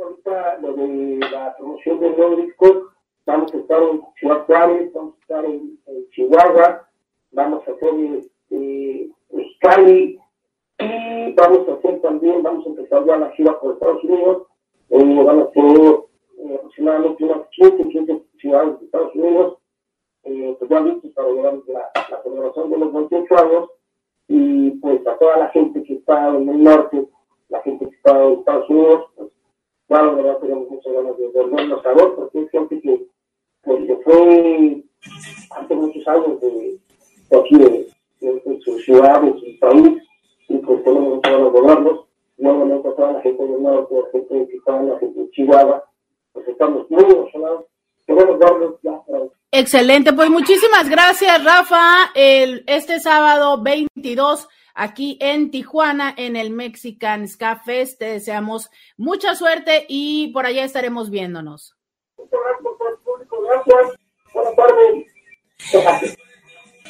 [0.01, 2.93] Ahorita lo de la promoción del nuevo disco,
[3.25, 6.86] vamos a estar en Ciudad Juárez, vamos a estar en, en Chihuahua,
[7.31, 7.93] vamos a hacer
[8.51, 10.19] eh, Mexicali
[10.79, 14.47] y vamos a hacer también, vamos a empezar ya la gira por Estados Unidos,
[14.89, 15.63] eh, van a ser
[16.37, 19.57] eh, aproximadamente unas 15, 15 ciudades de Estados Unidos,
[20.23, 23.69] eh, pues ya listos para llevar la, la celebración de los 28 años.
[24.29, 27.07] Y pues a toda la gente que está en el norte,
[27.49, 29.29] la gente que está en Estados Unidos, pues
[29.87, 33.07] claro, de verdad tenemos muchas ganas de volvernos a ver porque es gente que
[33.63, 34.83] pues, se fue
[35.51, 36.77] hace muchos años de,
[37.29, 37.87] de aquí de,
[38.21, 40.03] de, de su ciudad, de su país
[40.49, 42.05] y pues tenemos muchas ganas de verlos.
[42.37, 45.83] Nuevamente a toda la gente del norte, la gente de Tijuana, la gente de Chihuahua,
[46.33, 47.65] pues estamos muy emocionados.
[48.05, 48.39] Queremos
[48.83, 49.33] ya pronto.
[49.51, 52.11] Excelente, pues muchísimas gracias, Rafa.
[52.13, 57.99] El, este sábado 22 aquí en Tijuana, en el Mexican Ska Fest.
[57.99, 61.75] Te deseamos mucha suerte y por allá estaremos viéndonos.
[62.17, 63.99] Muchas gracias por el público, gracias.
[64.33, 66.17] Buenas tardes.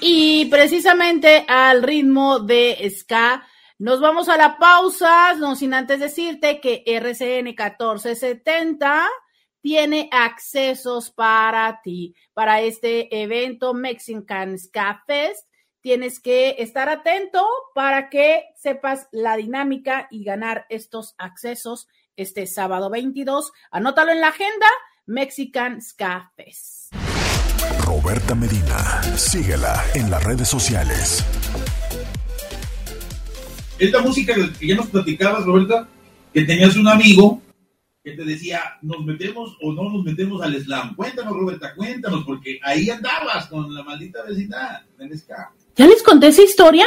[0.02, 3.48] Y precisamente al ritmo de Ska,
[3.80, 9.08] nos vamos a la pausa, no sin antes decirte que RCN 1470
[9.62, 15.48] tiene accesos para ti, para este evento Mexican Ska Fest.
[15.82, 22.90] Tienes que estar atento para que sepas la dinámica y ganar estos accesos este sábado
[22.90, 23.52] 22.
[23.72, 24.68] Anótalo en la agenda,
[25.06, 26.94] Mexican Ska Fest.
[28.08, 31.26] Roberta Medina, síguela en las redes sociales.
[33.78, 35.90] Esta música que ya nos platicabas, Roberta,
[36.34, 37.42] que tenías un amigo
[38.02, 40.96] que te decía, ¿nos metemos o no nos metemos al slam?
[40.96, 45.52] Cuéntanos, Roberta, cuéntanos, porque ahí andabas con la maldita vecindad del ska.
[45.76, 46.86] ¿Ya les conté esa historia?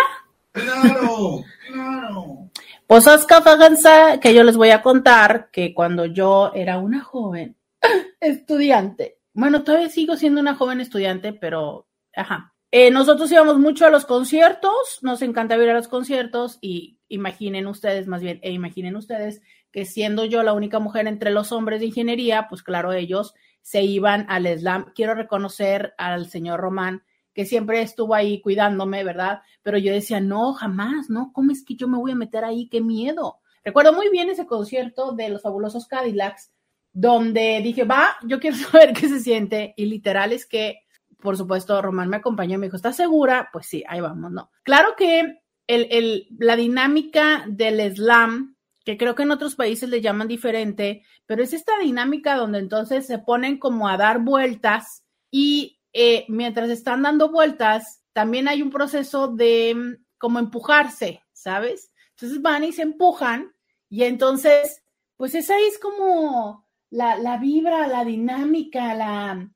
[0.52, 2.50] Claro, claro.
[2.86, 7.58] Pues Oscar Faganza, que yo les voy a contar que cuando yo era una joven
[8.20, 12.54] estudiante, bueno, todavía sigo siendo una joven estudiante, pero, ajá.
[12.72, 17.66] Eh, nosotros íbamos mucho a los conciertos, nos encantaba ir a los conciertos y imaginen
[17.66, 21.80] ustedes, más bien, e imaginen ustedes que siendo yo la única mujer entre los hombres
[21.80, 24.92] de ingeniería, pues claro, ellos se iban al slam.
[24.94, 27.02] Quiero reconocer al señor Román,
[27.34, 29.42] que siempre estuvo ahí cuidándome, ¿verdad?
[29.62, 31.32] Pero yo decía, no, jamás, ¿no?
[31.32, 32.68] ¿Cómo es que yo me voy a meter ahí?
[32.68, 33.40] ¡Qué miedo!
[33.64, 36.52] Recuerdo muy bien ese concierto de los fabulosos Cadillacs,
[36.92, 39.74] donde dije, va, yo quiero saber qué se siente.
[39.76, 40.80] Y literal es que,
[41.20, 43.50] por supuesto, Román me acompañó y me dijo, ¿estás segura?
[43.52, 44.50] Pues sí, ahí vamos, ¿no?
[44.62, 50.00] Claro que el, el, la dinámica del slam, que creo que en otros países le
[50.00, 55.80] llaman diferente, pero es esta dinámica donde entonces se ponen como a dar vueltas y
[55.92, 61.92] eh, mientras están dando vueltas, también hay un proceso de mm, como empujarse, ¿sabes?
[62.10, 63.54] Entonces van y se empujan
[63.88, 64.82] y entonces,
[65.16, 69.48] pues esa es como la, la vibra, la dinámica, la,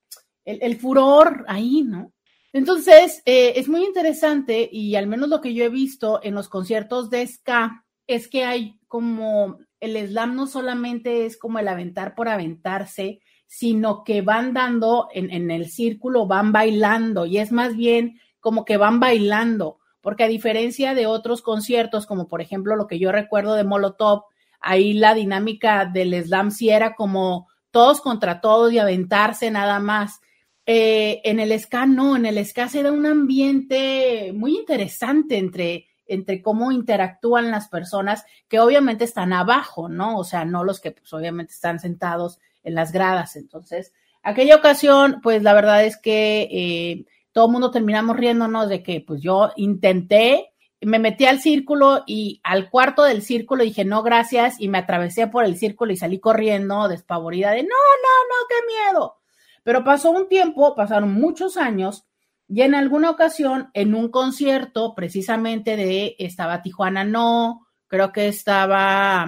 [0.44, 2.12] el, el, furor ahí, ¿no?
[2.52, 6.48] Entonces, eh, es muy interesante y al menos lo que yo he visto en los
[6.48, 12.14] conciertos de ska es que hay como el slam no solamente es como el aventar
[12.14, 17.76] por aventarse, sino que van dando en, en el círculo, van bailando y es más
[17.76, 22.86] bien como que van bailando, porque a diferencia de otros conciertos, como por ejemplo lo
[22.86, 24.24] que yo recuerdo de Molotov,
[24.64, 30.20] ahí la dinámica del slam sí era como todos contra todos y aventarse nada más.
[30.66, 35.86] Eh, en el ska no, en el ska se da un ambiente muy interesante entre,
[36.06, 40.16] entre cómo interactúan las personas que obviamente están abajo, ¿no?
[40.16, 43.36] O sea, no los que pues, obviamente están sentados en las gradas.
[43.36, 43.92] Entonces,
[44.22, 49.02] aquella ocasión, pues la verdad es que eh, todo el mundo terminamos riéndonos de que
[49.02, 50.53] pues yo intenté,
[50.86, 55.26] me metí al círculo y al cuarto del círculo dije no, gracias, y me atravesé
[55.26, 59.16] por el círculo y salí corriendo despavorida de no, no, no, qué miedo.
[59.62, 62.06] Pero pasó un tiempo, pasaron muchos años,
[62.48, 69.26] y en alguna ocasión, en un concierto precisamente de estaba Tijuana No, creo que estaba,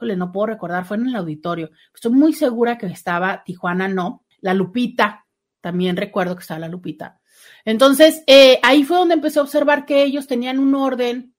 [0.00, 1.70] no puedo recordar, fue en el auditorio.
[1.94, 5.26] Estoy muy segura que estaba Tijuana No, la Lupita,
[5.60, 7.17] también recuerdo que estaba la Lupita.
[7.68, 11.34] Entonces, eh, ahí fue donde empecé a observar que ellos tenían un orden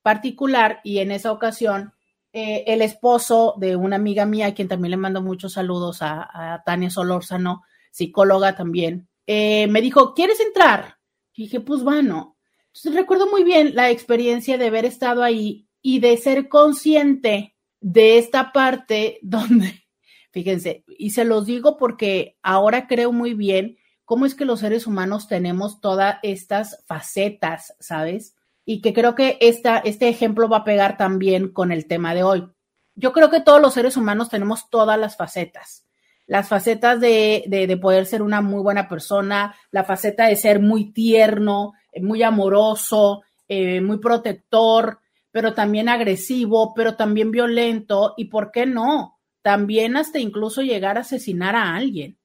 [0.00, 1.92] particular y en esa ocasión
[2.32, 6.62] eh, el esposo de una amiga mía, a quien también le mando muchos saludos a,
[6.64, 10.98] Tania Solórzano, psicóloga también, eh, me dijo, ¿quieres entrar?
[11.34, 12.36] Y dije, pues bueno.
[12.68, 18.18] Entonces recuerdo muy bien la experiencia de haber estado ahí y de ser consciente de
[18.18, 19.82] esta parte donde,
[20.30, 23.78] fíjense, y se los digo porque ahora creo muy bien
[24.12, 28.36] cómo es que los seres humanos tenemos todas estas facetas, ¿sabes?
[28.66, 32.22] Y que creo que esta, este ejemplo va a pegar también con el tema de
[32.22, 32.46] hoy.
[32.94, 35.86] Yo creo que todos los seres humanos tenemos todas las facetas
[36.26, 40.92] las facetas de, de, poder ser una muy buena persona, la faceta de ser muy
[40.92, 45.00] tierno, muy amoroso, eh, muy protector,
[45.30, 49.18] pero también agresivo, pero también violento y, ¿por qué no?
[49.40, 52.18] También hasta incluso llegar a asesinar a alguien.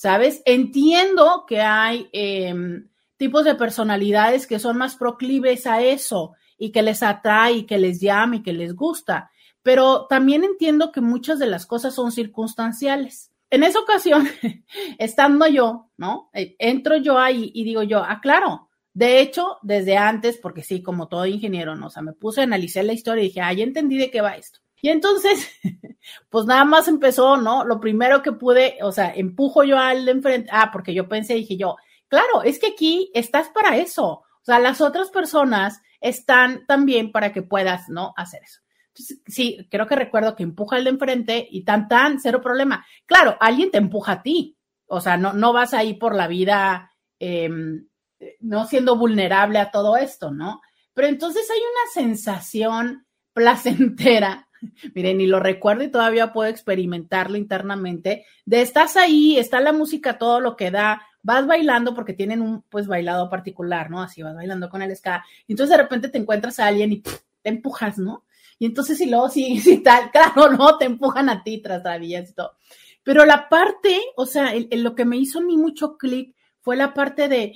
[0.00, 0.40] ¿Sabes?
[0.46, 2.88] Entiendo que hay em,
[3.18, 7.76] tipos de personalidades que son más proclives a eso y que les atrae y que
[7.76, 9.30] les llama y que les gusta,
[9.62, 14.26] pero también entiendo que muchas de las cosas son circunstanciales en esa ocasión,
[14.98, 16.30] estando yo, ¿no?
[16.32, 18.70] Eh, entro yo ahí y digo yo, ah, claro.
[18.94, 21.88] De hecho, desde antes, porque sí, como todo ingeniero, ¿no?
[21.88, 24.22] O sea, me puse, a analizar la historia y dije, ah, ya entendí de qué
[24.22, 24.60] va esto.
[24.82, 25.50] Y entonces,
[26.30, 27.64] pues nada más empezó, ¿no?
[27.64, 31.34] Lo primero que pude, o sea, empujo yo al de enfrente, ah, porque yo pensé,
[31.34, 31.76] dije yo,
[32.08, 34.06] claro, es que aquí estás para eso.
[34.06, 38.14] O sea, las otras personas están también para que puedas, ¿no?
[38.16, 38.60] Hacer eso
[39.26, 42.84] sí, creo que recuerdo que empuja el de enfrente y tan, tan, cero problema.
[43.06, 44.56] Claro, alguien te empuja a ti.
[44.86, 47.86] O sea, no, no vas ahí por la vida em,
[48.40, 50.60] no siendo vulnerable a todo esto, ¿no?
[50.94, 54.48] Pero entonces hay una sensación placentera,
[54.94, 60.18] miren, y lo recuerdo y todavía puedo experimentarlo internamente, de estás ahí, está la música,
[60.18, 64.02] todo lo que da, vas bailando porque tienen un pues bailado particular, ¿no?
[64.02, 67.00] Así vas bailando con el ska, y entonces de repente te encuentras a alguien y
[67.00, 68.24] te empujas, ¿no?
[68.58, 72.52] Y entonces si luego sí tal, claro, no, te empujan a ti tras y todo.
[73.02, 76.92] Pero la parte, o sea, lo que me hizo a mí mucho clic fue la
[76.92, 77.54] parte de,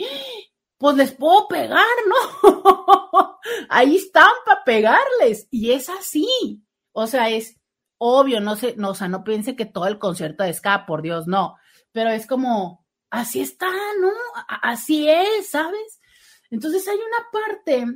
[0.78, 3.38] pues les puedo pegar, ¿no?
[3.68, 5.46] Ahí están para pegarles.
[5.50, 6.63] Y es así.
[6.97, 7.61] O sea, es
[7.99, 11.03] obvio, no sé, no, o sea, no piense que todo el concierto de ska, por
[11.03, 11.57] Dios, no.
[11.92, 13.68] Pero es como, así está,
[14.01, 14.11] ¿no?
[14.62, 16.01] Así es, ¿sabes?
[16.51, 17.86] Entonces hay una parte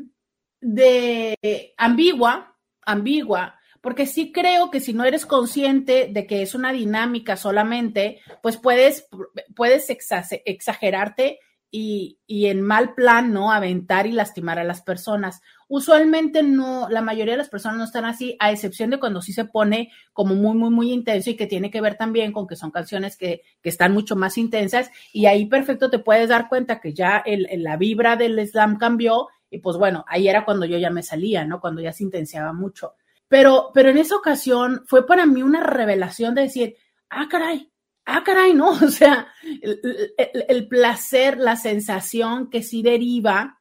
[0.61, 6.72] de ambigua, ambigua, porque sí creo que si no eres consciente de que es una
[6.72, 9.09] dinámica solamente, pues puedes,
[9.55, 11.38] puedes exagerarte
[11.70, 13.52] y, y, en mal plan, ¿no?
[13.52, 15.42] Aventar y lastimar a las personas.
[15.68, 19.32] Usualmente no, la mayoría de las personas no están así, a excepción de cuando sí
[19.32, 22.56] se pone como muy, muy, muy intenso y que tiene que ver también con que
[22.56, 26.80] son canciones que, que están mucho más intensas y ahí perfecto te puedes dar cuenta
[26.80, 30.78] que ya el, la vibra del slam cambió y pues bueno, ahí era cuando yo
[30.78, 31.60] ya me salía, ¿no?
[31.60, 32.94] Cuando ya se intensiaba mucho.
[33.28, 36.76] Pero, pero en esa ocasión fue para mí una revelación de decir,
[37.10, 37.70] ah, caray,
[38.09, 38.70] ah, caray, ¿no?
[38.84, 39.28] O sea,
[39.62, 43.61] el, placer, la sensación que sí deriva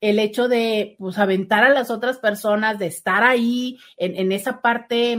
[0.00, 4.62] el hecho de, pues, aventar a las otras personas, de estar ahí en, en esa
[4.62, 5.18] parte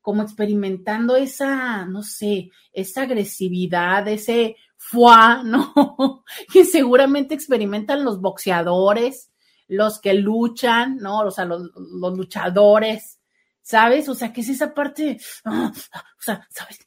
[0.00, 6.24] como experimentando esa, no sé, esa agresividad, ese fuá, ¿no?
[6.52, 9.30] que seguramente experimentan los boxeadores,
[9.68, 11.20] los que luchan, ¿no?
[11.20, 11.70] O sea, los,
[12.16, 13.20] luchadores,
[13.62, 14.08] ¿sabes?
[14.08, 16.78] O sea, que es esa parte, ah, o sea, ¿sabes?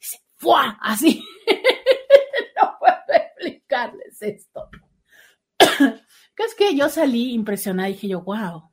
[0.80, 1.24] Así.
[2.62, 4.68] no puedo explicarles esto.
[5.58, 8.70] que es que yo salí impresionada y dije yo, wow.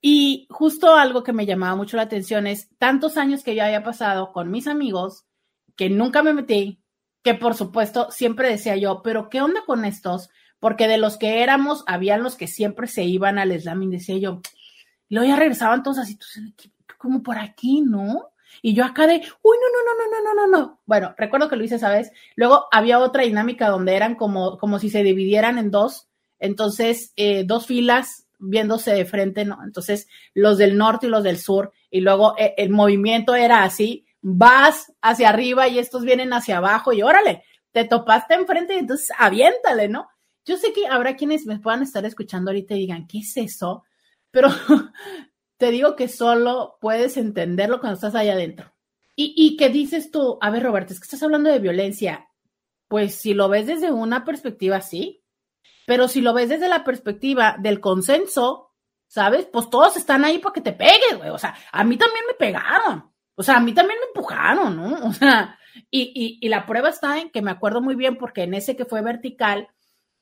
[0.00, 3.82] Y justo algo que me llamaba mucho la atención es tantos años que yo había
[3.82, 5.26] pasado con mis amigos,
[5.76, 6.82] que nunca me metí,
[7.22, 10.30] que por supuesto siempre decía yo, pero ¿qué onda con estos?
[10.60, 14.18] Porque de los que éramos, habían los que siempre se iban al slam y decía
[14.18, 14.40] yo,
[15.08, 16.18] y luego ya regresaban todos así,
[16.96, 18.30] como por aquí, ¿no?
[18.62, 20.80] Y yo acá de, uy, no, no, no, no, no, no, no.
[20.86, 22.12] Bueno, recuerdo que lo hice, ¿sabes?
[22.36, 26.08] Luego había otra dinámica donde eran como, como si se dividieran en dos.
[26.38, 29.58] Entonces, eh, dos filas viéndose de frente, ¿no?
[29.64, 31.72] Entonces, los del norte y los del sur.
[31.90, 36.92] Y luego eh, el movimiento era así, vas hacia arriba y estos vienen hacia abajo
[36.92, 40.08] y órale, te topaste enfrente y entonces aviéntale, ¿no?
[40.44, 43.84] Yo sé que habrá quienes me puedan estar escuchando ahorita y digan, ¿qué es eso?
[44.30, 44.48] Pero
[45.58, 48.72] te digo que solo puedes entenderlo cuando estás allá adentro.
[49.14, 52.28] Y, y que dices tú, a ver, Roberto, es que estás hablando de violencia.
[52.86, 55.24] Pues si lo ves desde una perspectiva, sí.
[55.86, 58.72] Pero si lo ves desde la perspectiva del consenso,
[59.08, 59.46] ¿sabes?
[59.46, 61.30] Pues todos están ahí para que te pegues, güey.
[61.30, 63.12] O sea, a mí también me pegaron.
[63.34, 64.98] O sea, a mí también me empujaron, ¿no?
[65.08, 65.58] O sea,
[65.90, 68.84] y, y la prueba está en que me acuerdo muy bien porque en ese que
[68.84, 69.68] fue vertical,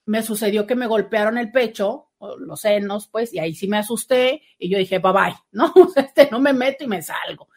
[0.06, 2.05] me sucedió que me golpearon el pecho,
[2.38, 5.72] los senos, pues, y ahí sí me asusté y yo dije, bye bye, ¿no?
[5.96, 7.48] Este, no me meto y me salgo.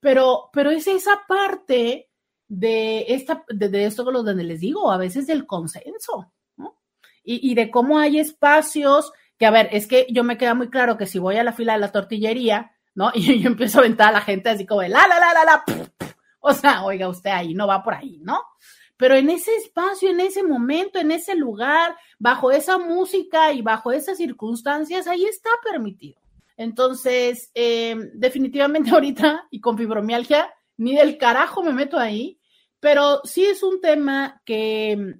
[0.00, 2.08] Pero, pero es esa parte
[2.48, 6.32] de, esta, de, de esto donde les digo, a veces del consenso.
[7.24, 10.70] Y, y de cómo hay espacios que, a ver, es que yo me queda muy
[10.70, 13.10] claro que si voy a la fila de la tortillería, ¿no?
[13.14, 15.44] Y yo empiezo a aventar a la gente así como de la, la, la, la,
[15.44, 15.64] la,
[16.40, 18.40] o sea, oiga usted ahí, no va por ahí, ¿no?
[18.96, 23.92] Pero en ese espacio, en ese momento, en ese lugar, bajo esa música y bajo
[23.92, 26.20] esas circunstancias, ahí está permitido.
[26.56, 32.38] Entonces, eh, definitivamente ahorita y con fibromialgia, ni del carajo me meto ahí,
[32.80, 35.16] pero sí es un tema que,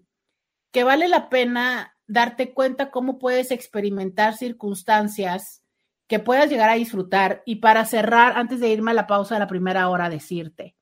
[0.71, 5.63] que vale la pena darte cuenta cómo puedes experimentar circunstancias
[6.07, 7.43] que puedas llegar a disfrutar.
[7.45, 10.77] Y para cerrar, antes de irme a la pausa de la primera hora, decirte,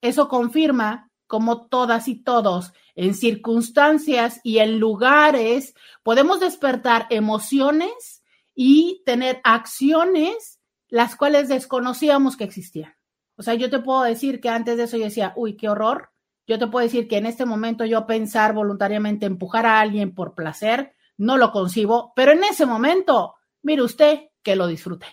[0.00, 8.24] eso confirma como todas y todos, en circunstancias y en lugares, podemos despertar emociones
[8.54, 10.58] y tener acciones
[10.88, 12.94] las cuales desconocíamos que existían.
[13.36, 16.10] O sea, yo te puedo decir que antes de eso yo decía, uy, qué horror.
[16.46, 20.34] Yo te puedo decir que en este momento yo pensar voluntariamente empujar a alguien por
[20.34, 25.06] placer, no lo concibo, pero en ese momento, mire usted que lo disfrute.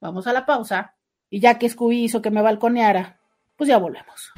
[0.00, 0.94] Vamos a la pausa
[1.30, 3.18] y ya que Scooby hizo que me balconeara,
[3.56, 4.30] pues ya volvemos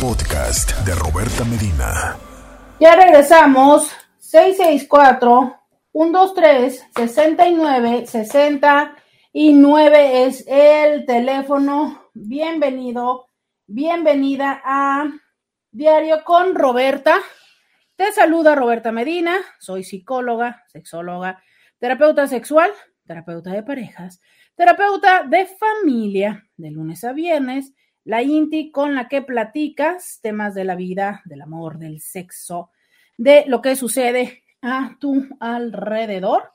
[0.00, 2.16] podcast de Roberta Medina.
[2.78, 3.90] Ya regresamos.
[4.18, 5.56] 664
[5.92, 12.10] 123 69 69 es el teléfono.
[12.12, 13.26] Bienvenido,
[13.66, 15.06] bienvenida a
[15.70, 17.20] Diario con Roberta.
[17.96, 19.38] Te saluda Roberta Medina.
[19.58, 21.42] Soy psicóloga, sexóloga,
[21.78, 22.70] terapeuta sexual,
[23.06, 24.20] terapeuta de parejas,
[24.54, 27.72] terapeuta de familia, de lunes a viernes
[28.06, 32.70] la INTI con la que platicas temas de la vida, del amor, del sexo,
[33.18, 36.52] de lo que sucede a tu alrededor.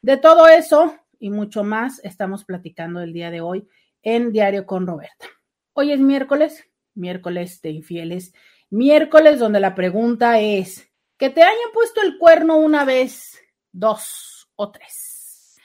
[0.00, 3.68] De todo eso y mucho más estamos platicando el día de hoy
[4.02, 5.26] en Diario con Roberta.
[5.74, 8.32] Hoy es miércoles, miércoles de infieles,
[8.70, 13.42] miércoles donde la pregunta es, ¿que te hayan puesto el cuerno una vez,
[13.72, 15.60] dos o tres?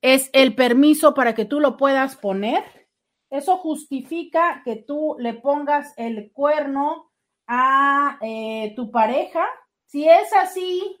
[0.00, 2.79] ¿Es el permiso para que tú lo puedas poner?
[3.30, 7.10] Eso justifica que tú le pongas el cuerno
[7.46, 9.46] a eh, tu pareja.
[9.86, 10.98] Si es así,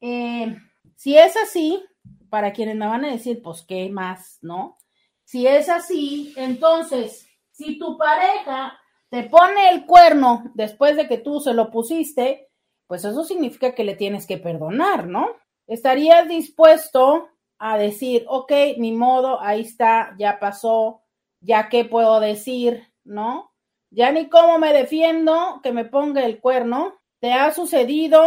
[0.00, 0.56] eh,
[0.96, 1.82] si es así,
[2.28, 4.76] para quienes me van a decir, pues, ¿qué más, no?
[5.24, 11.40] Si es así, entonces, si tu pareja te pone el cuerno después de que tú
[11.40, 12.48] se lo pusiste,
[12.86, 15.28] pues eso significa que le tienes que perdonar, ¿no?
[15.66, 21.02] ¿Estarías dispuesto a decir, ok, ni modo, ahí está, ya pasó,
[21.40, 23.52] ya qué puedo decir, ¿no?
[23.90, 26.98] Ya ni cómo me defiendo que me ponga el cuerno.
[27.20, 28.22] ¿Te ha sucedido?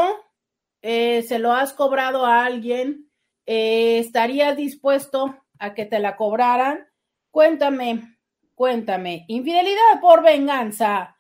[0.82, 3.10] Eh, ¿Se lo has cobrado a alguien?
[3.46, 6.88] Eh, ¿Estarías dispuesto a que te la cobraran?
[7.30, 8.18] Cuéntame,
[8.56, 9.26] cuéntame.
[9.28, 11.16] Infidelidad por venganza.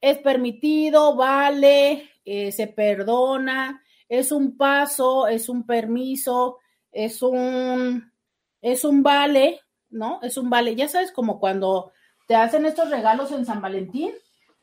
[0.00, 1.16] ¿Es permitido?
[1.16, 2.10] ¿Vale?
[2.24, 3.82] Eh, ¿Se perdona?
[4.08, 5.26] ¿Es un paso?
[5.26, 6.58] ¿Es un permiso?
[6.92, 8.12] ¿Es un,
[8.60, 9.60] es un vale?
[9.96, 10.20] ¿No?
[10.22, 10.76] Es un vale.
[10.76, 11.92] Ya sabes, como cuando
[12.28, 14.12] te hacen estos regalos en San Valentín,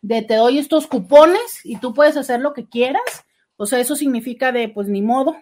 [0.01, 3.25] de te doy estos cupones y tú puedes hacer lo que quieras.
[3.57, 5.35] O sea, eso significa de, pues ni modo.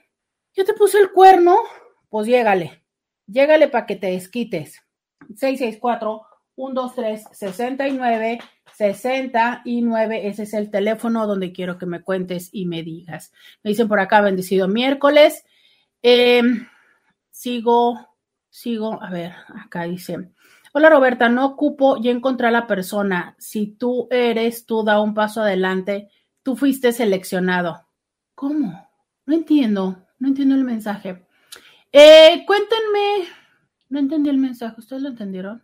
[0.53, 1.57] Yo te puse el cuerno,
[2.09, 2.83] pues llégale.
[3.27, 4.81] Llégale para que te desquites.
[5.35, 6.21] 664
[6.55, 8.39] 123 69
[8.73, 10.27] 69.
[10.27, 13.31] Ese es el teléfono donde quiero que me cuentes y me digas.
[13.63, 15.45] Me dicen por acá, bendecido miércoles.
[16.01, 16.67] Em,
[17.29, 18.11] sigo,
[18.52, 20.30] sigo, a ver, acá dice.
[20.74, 23.36] Hola Roberta, no ocupo y encontré a la persona.
[23.39, 26.10] Si tú eres, tú da un paso adelante.
[26.43, 27.88] Tú fuiste seleccionado.
[28.36, 28.88] ¿Cómo?
[29.26, 31.26] No entiendo, no entiendo el mensaje.
[31.91, 33.28] Eh, cuéntenme,
[33.89, 35.64] no entendí el mensaje, ¿ustedes lo entendieron?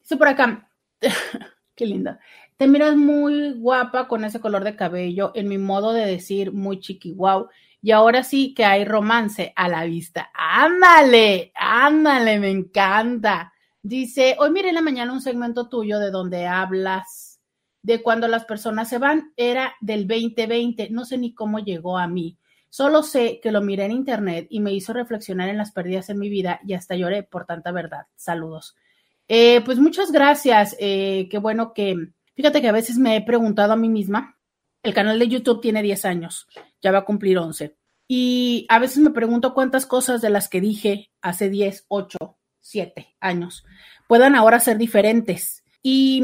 [0.00, 0.70] Dice por acá,
[1.74, 2.18] qué linda.
[2.56, 6.80] Te miras muy guapa con ese color de cabello, en mi modo de decir muy
[6.80, 7.48] chiqui wow.
[7.82, 10.30] Y ahora sí que hay romance a la vista.
[10.32, 13.52] Ándale, ándale, me encanta.
[13.82, 17.40] Dice, hoy miré en la mañana un segmento tuyo de donde hablas
[17.82, 19.32] de cuando las personas se van.
[19.36, 22.38] Era del 2020, no sé ni cómo llegó a mí.
[22.70, 26.18] Solo sé que lo miré en internet y me hizo reflexionar en las pérdidas en
[26.18, 28.06] mi vida y hasta lloré por tanta verdad.
[28.16, 28.76] Saludos.
[29.28, 30.74] Eh, pues muchas gracias.
[30.80, 31.94] Eh, qué bueno que
[32.36, 34.38] Fíjate que a veces me he preguntado a mí misma,
[34.82, 36.46] el canal de YouTube tiene 10 años,
[36.80, 37.76] ya va a cumplir 11.
[38.06, 42.18] Y a veces me pregunto cuántas cosas de las que dije hace 10, 8,
[42.60, 43.64] 7 años
[44.06, 45.64] puedan ahora ser diferentes.
[45.82, 46.22] Y,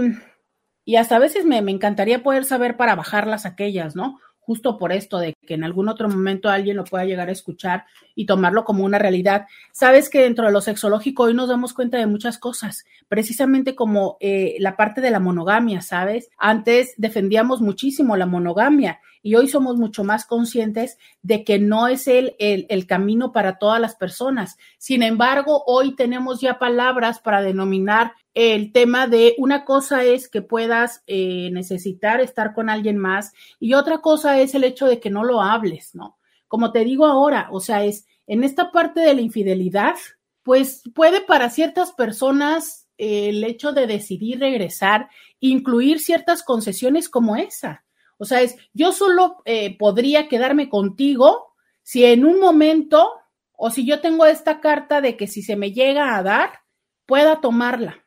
[0.84, 4.20] y hasta a veces me, me encantaría poder saber para bajarlas aquellas, ¿no?
[4.42, 7.84] justo por esto de que en algún otro momento alguien lo pueda llegar a escuchar
[8.16, 9.46] y tomarlo como una realidad.
[9.72, 14.16] Sabes que dentro de lo sexológico hoy nos damos cuenta de muchas cosas, precisamente como
[14.20, 16.30] eh, la parte de la monogamia, ¿sabes?
[16.38, 22.08] Antes defendíamos muchísimo la monogamia y hoy somos mucho más conscientes de que no es
[22.08, 24.56] el, el, el camino para todas las personas.
[24.78, 30.40] Sin embargo, hoy tenemos ya palabras para denominar el tema de una cosa es que
[30.40, 35.10] puedas eh, necesitar estar con alguien más y otra cosa es el hecho de que
[35.10, 36.16] no lo hables, ¿no?
[36.48, 39.96] Como te digo ahora, o sea, es en esta parte de la infidelidad,
[40.42, 45.08] pues puede para ciertas personas el hecho de decidir regresar
[45.40, 47.84] incluir ciertas concesiones como esa.
[48.18, 53.10] O sea, es yo solo eh, podría quedarme contigo si en un momento
[53.52, 56.60] o si yo tengo esta carta de que si se me llega a dar,
[57.06, 58.02] pueda tomarla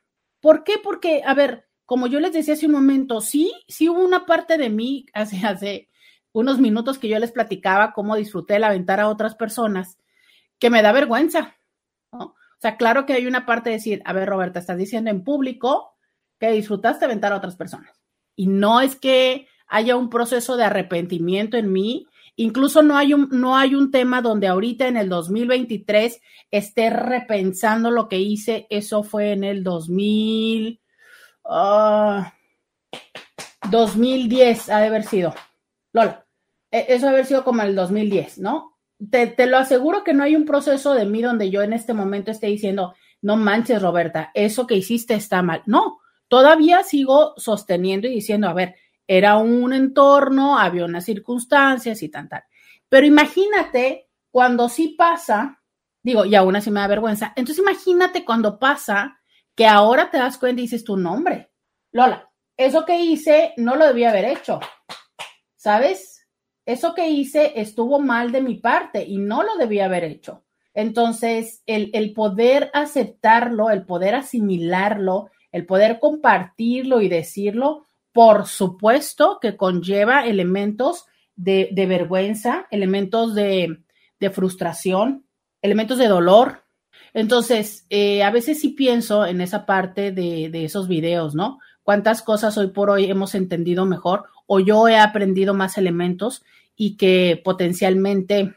[0.46, 0.74] ¿Por qué?
[0.78, 4.60] Porque, a ver, como yo les decía hace un momento, sí, sí hubo una parte
[4.60, 5.90] de mí hace, hace
[6.34, 9.98] unos minutos que yo les platicaba cómo disfruté el aventar a otras personas,
[10.60, 11.56] que me da vergüenza.
[12.12, 12.36] ¿no?
[12.66, 15.96] Sea, claro que hay una parte de decir, a ver, Roberta, estás diciendo en público
[16.40, 18.02] que disfrutaste aventar a otras personas.
[18.36, 22.08] Y no es que haya un proceso de arrepentimiento en mí,
[22.38, 26.20] Incluso no hay un, no hay un tema donde ahorita en el 2023
[26.52, 28.68] esté repensando lo que hice.
[28.70, 30.82] Eso fue en el 2000,
[33.72, 35.34] 2010, ha de haber sido.
[35.94, 36.26] Lola,
[36.70, 38.75] e, eso ha de haber sido como el 2010, ¿no?
[39.12, 41.94] Te, te lo aseguro que no hay un proceso de mí donde yo en este
[41.94, 45.64] momento esté diciendo, no manches, Roberta, eso que hiciste está mal.
[45.66, 48.76] No, todavía sigo sosteniendo y diciendo, a ver,
[49.08, 52.44] era un entorno, había unas circunstancias y tan tal.
[52.90, 55.62] Pero imagínate cuando sí pasa,
[56.04, 59.20] digo, y aún así me da vergüenza, entonces imagínate cuando pasa
[59.56, 61.52] que ahora te das cuenta y dices tu nombre.
[61.92, 64.60] Lola, eso que hice no lo debía haber hecho.
[65.56, 66.15] ¿Sabes?
[66.66, 70.44] Eso que hice estuvo mal de mi parte y no lo debía haber hecho.
[70.74, 79.40] Entonces, el, el poder aceptarlo, el poder asimilarlo, el poder compartirlo y decirlo, por supuesto
[79.42, 81.06] que conlleva elementos
[81.36, 83.80] de, vergüenza, elementos de,
[84.32, 85.26] frustración,
[85.62, 86.64] elementos de dolor.
[87.14, 91.60] Entonces, eh, a veces sí pienso en esa parte de, de esos videos, ¿no?
[91.84, 96.44] Cuántas cosas hoy por hoy hemos entendido mejor o yo he aprendido más elementos
[96.76, 98.56] y que potencialmente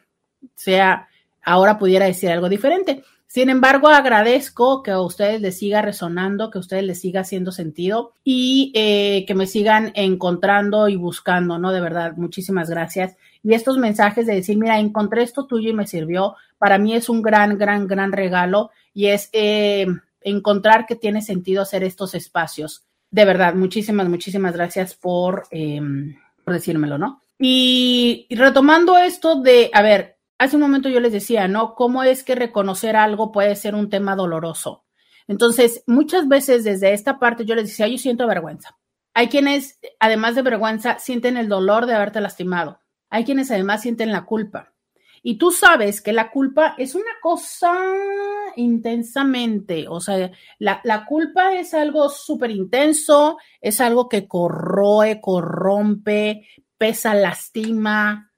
[0.55, 1.09] sea,
[1.43, 3.03] ahora pudiera decir algo diferente.
[3.29, 7.53] Sin embargo, agradezco que a ustedes les siga resonando, que a ustedes les siga haciendo
[7.53, 11.71] sentido y eh, que me sigan encontrando y buscando, ¿no?
[11.71, 13.17] De verdad, muchísimas gracias.
[13.43, 17.11] Y estos mensajes de decir, mira, encontré esto tuyo y me sirvió, para mí es
[17.11, 19.87] un gran, gran, gran regalo y es eh,
[20.23, 22.88] encontrar que tiene sentido hacer estos espacios.
[23.11, 27.23] De verdad, muchísimas, muchísimas gracias por, em, decírmelo, ¿no?
[27.41, 31.75] y retomando esto de, a ver, hace un momento yo les decía, ¿no?
[31.75, 34.85] ¿Cómo es que reconocer algo puede ser un tema doloroso?
[35.27, 38.77] Entonces, muchas veces desde esta parte yo les decía, yo siento vergüenza.
[39.15, 42.81] Hay quienes, además de vergüenza, sienten el dolor de haberte lastimado.
[43.11, 44.73] Hay quienes además sienten la culpa.
[45.29, 47.77] Y tú sabes que la culpa es una cosa
[48.57, 56.49] intensamente, o sea, la, culpa es algo súper intenso, es algo que corroe, corrompe,
[56.79, 58.33] pesa, lastima,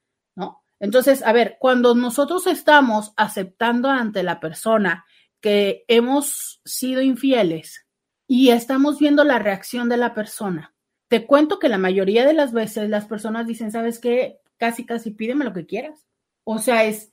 [0.80, 5.05] entonces, a ver, cuando nosotros estamos aceptando ante la persona
[5.41, 7.86] que hemos sido infieles
[8.26, 10.74] y estamos viendo la reacción de la persona,
[11.07, 14.41] te cuento que la mayoría de las veces las personas dicen, ¿sabes qué?
[14.57, 16.10] Casi, casi pídeme lo que quieras.
[16.53, 17.12] O sea, es,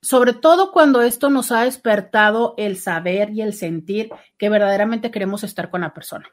[0.00, 4.08] sobre todo cuando esto nos ha despertado el saber y el sentir
[4.38, 6.26] que verdaderamente queremos estar con la persona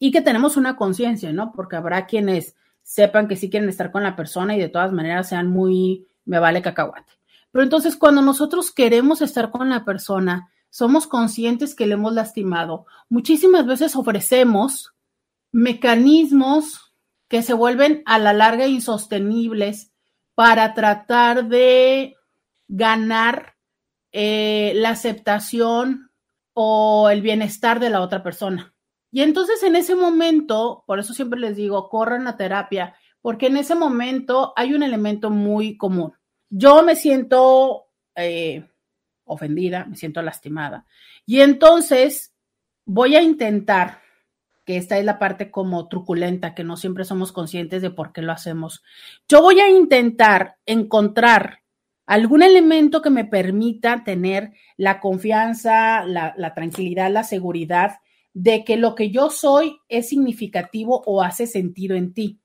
[0.00, 1.52] y que tenemos una conciencia, ¿no?
[1.52, 5.28] Porque habrá quienes sepan que sí quieren estar con la persona y de todas maneras
[5.28, 7.12] sean muy, me vale cacahuate.
[7.52, 12.86] Pero entonces cuando nosotros queremos estar con la persona, somos conscientes que le hemos lastimado.
[13.08, 14.94] Muchísimas veces ofrecemos
[15.52, 16.92] mecanismos
[17.28, 19.92] que se vuelven a la larga insostenibles
[20.40, 22.16] para tratar de
[22.66, 23.56] ganar
[24.10, 26.10] eh, la aceptación
[26.54, 28.74] o el bienestar de la otra persona.
[29.10, 33.58] Y entonces en ese momento, por eso siempre les digo, corran a terapia, porque en
[33.58, 36.14] ese momento hay un elemento muy común.
[36.48, 38.66] Yo me siento eh,
[39.24, 40.86] ofendida, me siento lastimada.
[41.26, 42.32] Y entonces
[42.86, 44.00] voy a intentar,
[44.70, 48.22] que esta es la parte como truculenta, que no siempre somos conscientes de por qué
[48.22, 48.84] lo hacemos.
[49.28, 51.64] Yo voy a intentar encontrar
[52.06, 57.96] algún elemento que me permita tener la confianza, la, la tranquilidad, la seguridad
[58.32, 62.38] de que lo que yo soy es significativo o hace sentido en ti.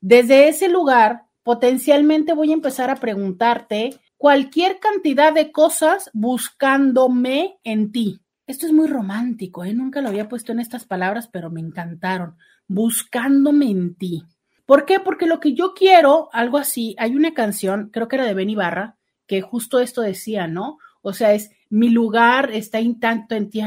[0.00, 7.90] Desde ese lugar, potencialmente voy a empezar a preguntarte cualquier cantidad de cosas buscándome en
[7.90, 8.20] ti.
[8.46, 9.72] Esto es muy romántico, ¿eh?
[9.72, 12.36] nunca lo había puesto en estas palabras, pero me encantaron.
[12.66, 14.24] Buscándome en ti.
[14.66, 15.00] ¿Por qué?
[15.00, 18.54] Porque lo que yo quiero, algo así, hay una canción, creo que era de Benny
[18.54, 20.78] Barra, que justo esto decía, ¿no?
[21.02, 23.60] O sea, es mi lugar está intacto en ti.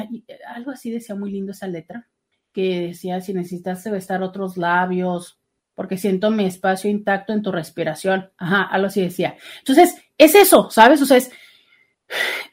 [0.48, 2.08] Algo así decía muy lindo esa letra,
[2.52, 5.40] que decía, si necesitas estar otros labios,
[5.74, 8.32] porque siento mi espacio intacto en tu respiración.
[8.38, 9.36] Ajá, algo así decía.
[9.60, 11.02] Entonces, es eso, ¿sabes?
[11.02, 11.32] O sea, es,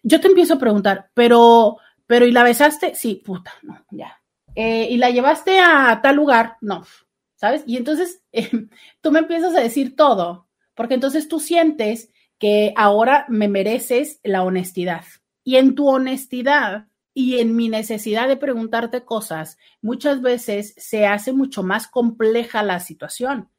[0.03, 2.95] yo te empiezo a preguntar, pero, pero, ¿y la besaste?
[2.95, 4.21] Sí, puta, no, ya.
[4.55, 6.57] Eh, ¿Y la llevaste a tal lugar?
[6.61, 6.85] No,
[7.37, 7.65] ¿sabes?
[7.67, 8.23] Y entonces
[9.01, 14.43] tú me empiezas a decir todo, porque entonces tú sientes que ahora me mereces la
[14.43, 15.05] honestidad.
[15.45, 21.33] Y en tu honestidad y en mi necesidad de preguntarte cosas, muchas veces se hace
[21.33, 23.51] mucho más compleja la situación.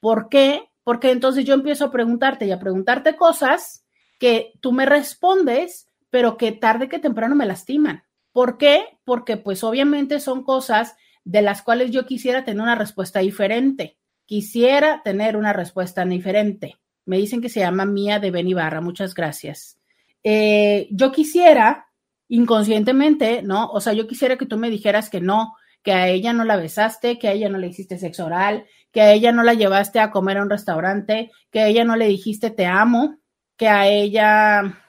[0.00, 0.70] ¿Por qué?
[0.84, 3.84] Porque entonces yo empiezo a preguntarte y a preguntarte cosas
[4.18, 8.04] que tú me respondes, pero que tarde que temprano me lastiman.
[8.32, 8.98] ¿Por qué?
[9.04, 13.98] Porque pues obviamente son cosas de las cuales yo quisiera tener una respuesta diferente.
[14.26, 16.76] Quisiera tener una respuesta diferente.
[17.04, 18.80] Me dicen que se llama Mía de Benibarra.
[18.80, 19.78] Muchas gracias.
[20.22, 21.86] Eh, yo quisiera,
[22.28, 23.68] inconscientemente, ¿no?
[23.68, 26.56] O sea, yo quisiera que tú me dijeras que no, que a ella no la
[26.56, 30.00] besaste, que a ella no le hiciste sexo oral, que a ella no la llevaste
[30.00, 33.18] a comer a un restaurante, que a ella no le dijiste te amo,
[33.56, 34.85] que a ella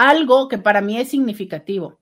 [0.00, 2.00] algo que para mí es significativo.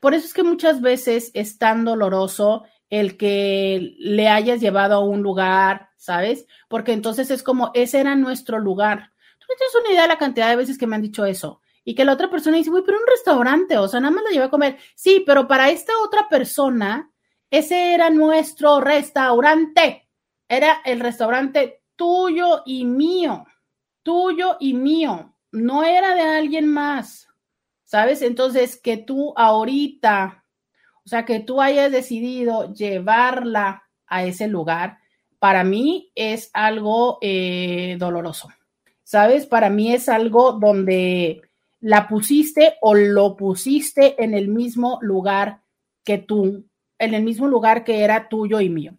[0.00, 5.04] Por eso es que muchas veces es tan doloroso el que le hayas llevado a
[5.04, 6.46] un lugar, ¿sabes?
[6.66, 9.12] Porque entonces es como, ese era nuestro lugar.
[9.38, 11.60] Tú no tienes una idea de la cantidad de veces que me han dicho eso.
[11.84, 14.30] Y que la otra persona dice, uy, pero un restaurante, o sea, nada más la
[14.30, 14.78] llevé a comer.
[14.96, 17.12] Sí, pero para esta otra persona,
[17.50, 20.08] ese era nuestro restaurante.
[20.48, 23.46] Era el restaurante tuyo y mío.
[24.02, 25.31] Tuyo y mío.
[25.52, 27.28] No era de alguien más.
[27.84, 28.22] ¿Sabes?
[28.22, 30.42] Entonces, que tú ahorita
[31.04, 34.98] o sea, que tú hayas decidido llevarla a ese lugar,
[35.38, 38.48] para mí es algo eh, doloroso.
[39.02, 39.46] ¿Sabes?
[39.46, 41.42] Para mí es algo donde
[41.80, 45.62] la pusiste o lo pusiste en el mismo lugar
[46.04, 46.64] que tú,
[46.98, 48.94] en el mismo lugar que era tuyo y mío.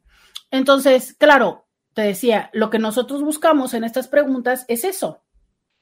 [0.51, 5.22] Entonces, claro, te decía, lo que nosotros buscamos en estas preguntas es eso.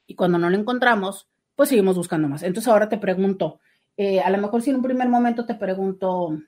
[0.06, 2.42] Y cuando no lo encontramos, pues seguimos buscando más.
[2.42, 3.60] Entonces ahora te pregunto,
[3.96, 6.38] eh, a lo mejor si en un primer momento te pregunto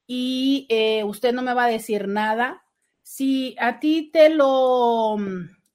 [0.07, 2.63] y eh, usted no me va a decir nada.
[3.01, 5.15] Si a ti te lo,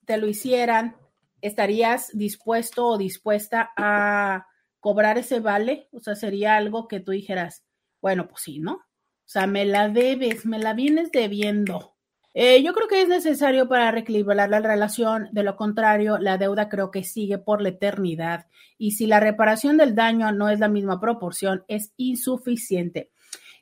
[0.05, 0.97] te lo hicieran,
[1.41, 4.47] ¿estarías dispuesto o dispuesta a
[4.79, 5.89] cobrar ese vale?
[5.93, 7.65] O sea, sería algo que tú dijeras,
[8.03, 8.83] bueno, pues sí, ¿no?
[9.31, 11.95] Sea, me la debes, me la vienes debiendo.
[12.35, 16.68] Eh, yo creo que es necesario para reequilibrar la relación, de lo contrario, la deuda
[16.68, 20.66] creo que sigue por la eternidad y si la reparación del daño no es la
[20.66, 23.12] misma proporción, es insuficiente.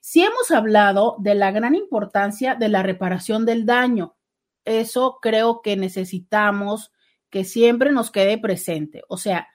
[0.00, 4.16] Si hemos hablado de la gran importancia de la reparación del daño,
[4.64, 6.92] eso creo que necesitamos
[7.28, 9.02] que siempre nos quede presente.
[9.10, 9.48] O sea,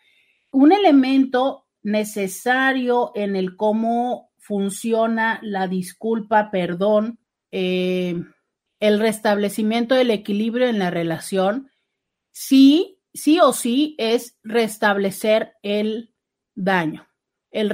[0.51, 7.17] un elemento necesario en el cómo funciona la disculpa, perdón,
[7.51, 8.21] eh,
[8.81, 11.71] el restablecimiento del equilibrio en la relación,
[12.33, 16.13] sí, sí o sí es restablecer el
[16.55, 17.07] daño,
[17.51, 17.71] el,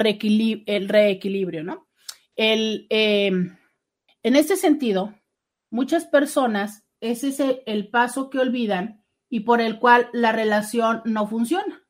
[0.67, 1.87] el reequilibrio, ¿no?
[2.35, 3.31] El, eh,
[4.21, 5.15] en este sentido,
[5.71, 11.27] muchas personas, ese es el paso que olvidan y por el cual la relación no
[11.27, 11.83] funciona.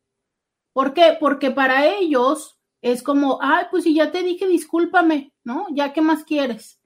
[0.72, 1.18] ¿Por qué?
[1.20, 5.68] Porque para ellos es como, ay, pues si ya te dije discúlpame, ¿no?
[5.72, 6.80] Ya qué más quieres.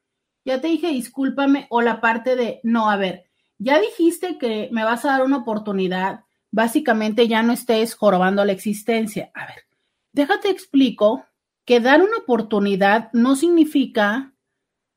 [0.45, 3.25] Ya te dije discúlpame o la parte de, no, a ver,
[3.57, 8.51] ya dijiste que me vas a dar una oportunidad, básicamente ya no estés jorobando la
[8.51, 9.31] existencia.
[9.33, 9.63] A ver,
[10.11, 11.25] déjate explico
[11.65, 14.33] que dar una oportunidad no significa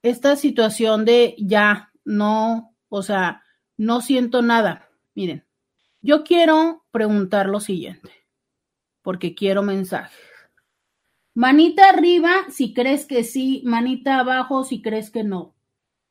[0.03, 3.43] esta situación de ya, no, o sea,
[3.77, 4.89] no siento nada.
[5.15, 5.47] Miren,
[6.01, 8.11] yo quiero preguntar lo siguiente,
[9.03, 10.26] porque quiero mensajes.
[11.37, 15.55] Manita arriba si crees que sí, manita abajo si crees que no.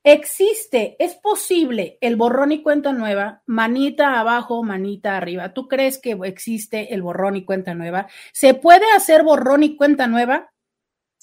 [0.03, 5.51] Existe, es posible el borrón y cuenta nueva, manita abajo, manita arriba.
[5.51, 8.05] ¿Tú crees que existe el borrón y cuenta nueva?
[8.33, 10.53] ¿Se puede hacer borrón y cuenta nueva?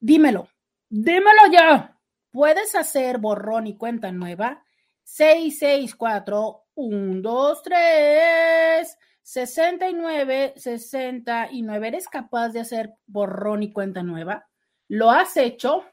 [0.00, 0.48] Dímelo,
[0.90, 1.98] dímelo ya.
[2.30, 4.62] ¿Puedes hacer borrón y cuenta nueva?
[5.04, 11.88] 664 1, 2, 3, 69, 69.
[11.88, 14.46] ¿Eres capaz de hacer borrón y cuenta nueva?
[14.88, 15.84] ¿Lo has hecho?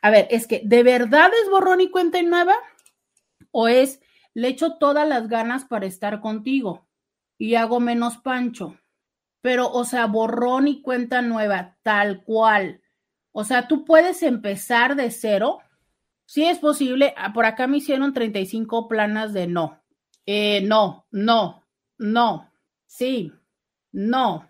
[0.01, 2.55] A ver, es que ¿de verdad es borrón y cuenta nueva?
[3.51, 4.01] ¿O es
[4.33, 6.87] le echo todas las ganas para estar contigo
[7.37, 8.77] y hago menos pancho?
[9.41, 12.81] Pero, o sea, borrón y cuenta nueva, tal cual.
[13.31, 15.59] O sea, tú puedes empezar de cero.
[16.25, 17.13] Sí es posible.
[17.17, 19.81] Ah, por acá me hicieron 35 planas de no.
[20.25, 21.65] Eh, no, no,
[21.97, 22.51] no,
[22.85, 23.33] sí,
[23.91, 24.47] no,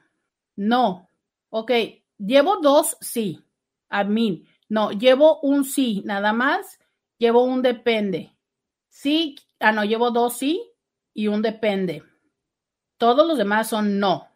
[0.56, 1.08] no.
[1.50, 1.72] Ok,
[2.18, 3.42] llevo dos, sí.
[3.90, 4.46] Admin.
[4.72, 6.80] No, llevo un sí, nada más.
[7.18, 8.38] Llevo un depende.
[8.88, 10.64] Sí, ah, no, llevo dos sí
[11.14, 12.04] y un depende.
[12.98, 14.30] Todos los demás son no.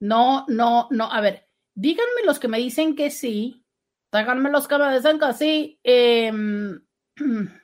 [0.00, 1.12] No, no, no.
[1.12, 3.62] A ver, díganme los que me dicen que sí.
[4.10, 5.78] Díganme los que me dicen que sí.
[5.82, 6.82] Em,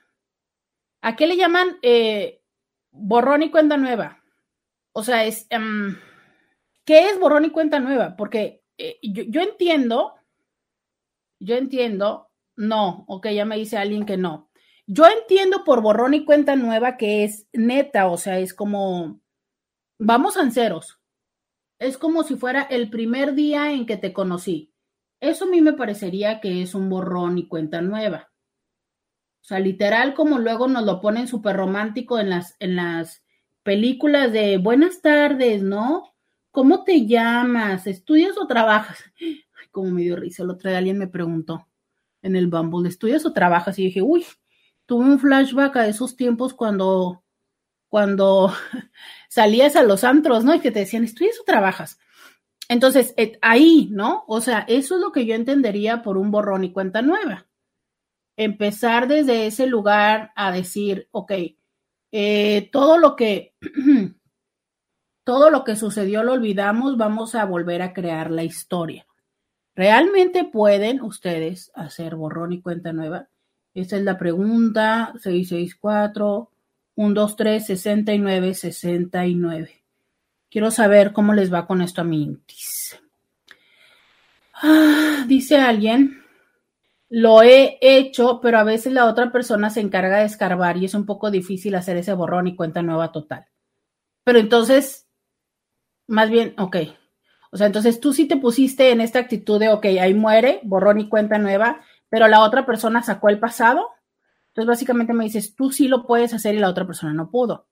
[1.01, 2.43] ¿A qué le llaman eh,
[2.91, 4.23] borrón y cuenta nueva?
[4.93, 5.47] O sea, es.
[5.49, 5.97] Em,
[6.85, 8.14] ¿Qué es borrón y cuenta nueva?
[8.14, 10.20] Porque eh, yo entiendo
[11.41, 14.51] yo entiendo, no, ok, ya me dice alguien que no.
[14.86, 19.20] Yo entiendo por borrón y cuenta nueva que es neta, o sea, es como,
[19.99, 21.01] vamos a ceros.
[21.78, 24.74] Es como si fuera el primer día en que te conocí.
[25.20, 28.30] Eso a mí me parecería que es un borrón y cuenta nueva.
[29.43, 33.24] O sea, literal, como luego nos lo ponen súper romántico en las, en las
[33.62, 36.14] películas de buenas tardes, ¿no?
[36.51, 37.86] ¿Cómo te llamas?
[37.86, 38.99] ¿Estudias o trabajas?
[39.71, 40.43] Como me dio risa.
[40.43, 41.66] El otro día alguien me preguntó
[42.23, 43.79] en el Bumble, ¿estudias o trabajas?
[43.79, 44.25] Y dije, uy,
[44.87, 47.23] tuve un flashback a esos tiempos cuando,
[47.89, 48.53] cuando
[49.29, 50.55] salías a los antros, ¿no?
[50.55, 51.99] Y que te decían, ¿estudias o trabajas?
[52.68, 54.25] Entonces, ahí, ¿no?
[54.29, 57.49] O sea, eso es lo que yo entendería por un borrón y cuenta nueva.
[58.37, 61.33] Empezar desde ese lugar a decir, ok,
[62.12, 63.55] eh, todo lo que
[65.25, 69.07] todo lo que sucedió lo olvidamos, vamos a volver a crear la historia.
[69.75, 73.29] ¿Realmente pueden ustedes hacer borrón y cuenta nueva?
[73.75, 76.51] Esa es la pregunta 664
[76.97, 79.85] 123 69 69.
[80.51, 83.01] Quiero saber cómo les va con esto a mi Intis.
[84.55, 86.23] Ah, dice alguien,
[87.09, 90.95] lo he hecho, pero a veces la otra persona se encarga de escarbar y es
[90.95, 93.47] un poco difícil hacer ese borrón y cuenta nueva total.
[94.25, 95.09] Pero entonces,
[96.07, 96.77] más bien, ok.
[97.51, 101.01] O sea, entonces tú sí te pusiste en esta actitud de, ok, ahí muere, borrón
[101.01, 103.89] y cuenta nueva, pero la otra persona sacó el pasado.
[104.49, 107.69] Entonces, básicamente me dices, tú sí lo puedes hacer y la otra persona no pudo.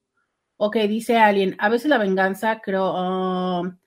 [0.57, 3.79] Ok, dice alguien, a veces la venganza, creo, um,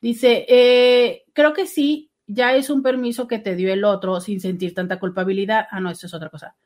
[0.00, 4.40] dice, eh, creo que sí, ya es un permiso que te dio el otro sin
[4.40, 5.66] sentir tanta culpabilidad.
[5.70, 6.56] Ah, no, esto es otra cosa.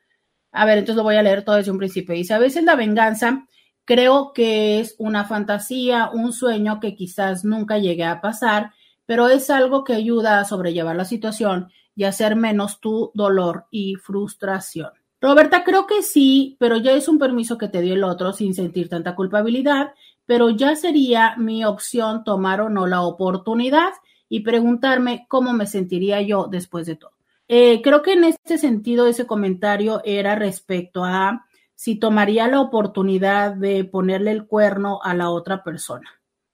[0.51, 2.13] A ver, entonces lo voy a leer todo desde un principio.
[2.15, 3.47] Dice, a veces la venganza
[3.85, 8.73] Creo que es una fantasía, un sueño que quizás nunca llegue a pasar,
[9.05, 13.95] pero es algo que ayuda a sobrellevar la situación y hacer menos tu dolor y
[13.95, 14.89] frustración.
[15.21, 18.53] Roberta, creo que sí, pero ya es un permiso que te dio el otro sin
[18.53, 19.93] sentir tanta culpabilidad,
[20.25, 23.89] pero ya sería mi opción tomar o no la oportunidad
[24.27, 27.11] y preguntarme cómo me sentiría yo después de todo.
[27.47, 33.53] Eh, creo que en este sentido ese comentario era respecto a si tomaría la oportunidad
[33.53, 36.09] de ponerle el cuerno a la otra persona.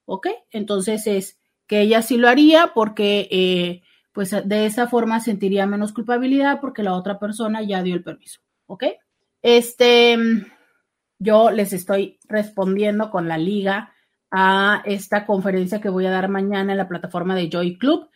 [0.06, 0.28] ¿Ok?
[0.50, 5.94] Entonces es que ella sí lo haría porque eh, pues de esa forma sentiría menos
[5.94, 8.42] culpabilidad porque la otra persona ya dio el permiso.
[8.66, 8.86] ¿Ok?
[9.42, 10.18] Este,
[11.18, 13.94] yo les estoy respondiendo con la liga
[14.32, 18.10] a esta conferencia que voy a dar mañana en la plataforma de Joy Club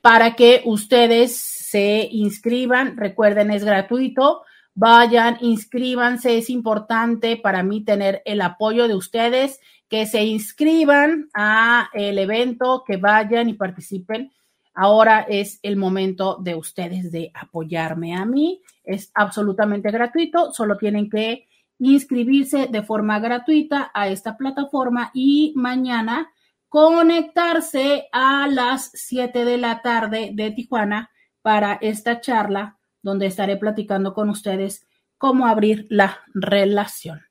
[0.00, 2.96] para que ustedes se inscriban.
[2.96, 4.42] Recuerden, es gratuito
[4.78, 11.90] vayan, inscríbanse, es importante para mí tener el apoyo de ustedes, que se inscriban a
[11.94, 14.30] el evento, que vayan y participen.
[14.74, 18.62] Ahora es el momento de ustedes de apoyarme a mí.
[18.84, 21.48] Es absolutamente gratuito, solo tienen que
[21.80, 26.30] inscribirse de forma gratuita a esta plataforma y mañana
[26.68, 31.10] conectarse a las 7 de la tarde de Tijuana
[31.42, 34.86] para esta charla donde estaré platicando con ustedes
[35.18, 37.22] cómo abrir la relación.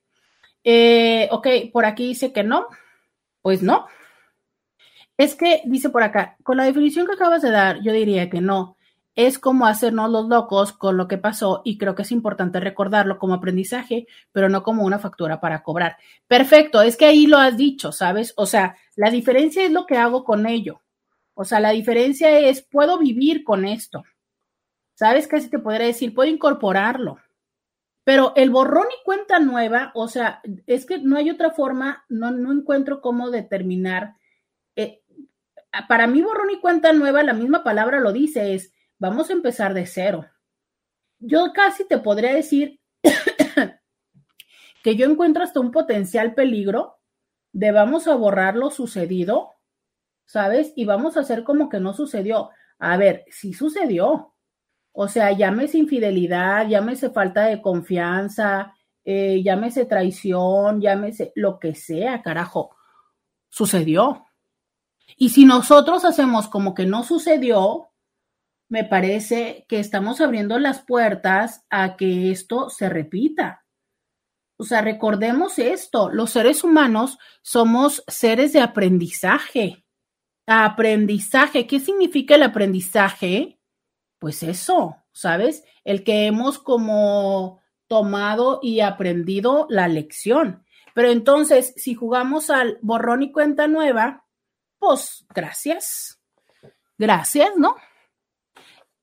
[0.64, 2.68] Eh, ok, por aquí dice que no.
[3.42, 3.88] Pues no.
[5.18, 8.42] Es que dice por acá, con la definición que acabas de dar, yo diría que
[8.42, 8.78] no.
[9.16, 13.18] Es como hacernos los locos con lo que pasó y creo que es importante recordarlo
[13.18, 15.98] como aprendizaje, pero no como una factura para cobrar.
[16.28, 18.34] Perfecto, es que ahí lo has dicho, ¿sabes?
[18.38, 20.82] O sea, la diferencia es lo que hago con ello.
[21.34, 24.04] O sea, la diferencia es, puedo vivir con esto.
[24.98, 25.28] ¿Sabes?
[25.28, 27.20] Se te podría decir, puedo incorporarlo.
[28.04, 32.32] Pero el borrón y cuenta nueva, o sea, es que no hay otra forma, no,
[32.32, 34.16] no encuentro cómo determinar.
[34.76, 35.04] Eh,
[35.88, 39.76] para mí, borrón y cuenta nueva, la misma palabra lo dice, es vamos a empezar
[39.76, 40.26] de cero.
[41.20, 42.80] Yo casi te podría decir
[44.84, 46.98] que yo encuentro hasta un potencial peligro
[47.52, 49.52] de vamos a borrar lo sucedido,
[50.26, 50.74] ¿sabes?
[50.76, 52.50] Y vamos a hacer como que no sucedió.
[52.80, 54.34] A ver, sí sucedió,
[55.00, 58.74] o sea, llámese infidelidad, llámese falta de confianza,
[59.06, 62.76] eh, llámese traición, llámese lo que sea, carajo.
[63.48, 64.26] Sucedió.
[65.16, 67.90] Y si nosotros hacemos como que no sucedió,
[68.70, 73.68] me parece que estamos abriendo las puertas a que esto se repita.
[74.58, 79.86] O sea, recordemos esto, los seres humanos somos seres de aprendizaje.
[80.48, 83.57] Aprendizaje, ¿qué significa el aprendizaje?
[84.20, 85.64] Pues eso, ¿sabes?
[85.84, 90.64] El que hemos como tomado y aprendido la lección.
[90.94, 94.26] Pero entonces, si jugamos al borrón y cuenta nueva,
[94.80, 96.20] pues gracias.
[96.98, 97.76] Gracias, ¿no?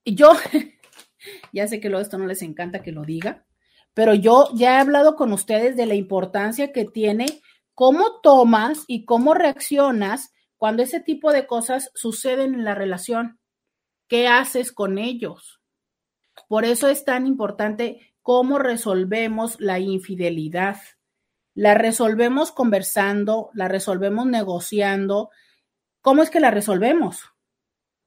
[0.03, 0.33] Y yo,
[1.53, 3.47] ya sé que lo, esto no les encanta que lo diga,
[3.95, 7.27] pero yo ya he hablado con ustedes de la importancia que tiene
[7.75, 13.39] cómo tomas y cómo reaccionas cuando ese tipo de cosas suceden en la relación.
[14.09, 15.61] ¿Qué haces con ellos?
[16.49, 20.79] Por eso es tan importante cómo resolvemos la infidelidad.
[21.55, 25.31] La resolvemos conversando, la resolvemos negociando.
[26.01, 27.31] ¿Cómo es que la resolvemos?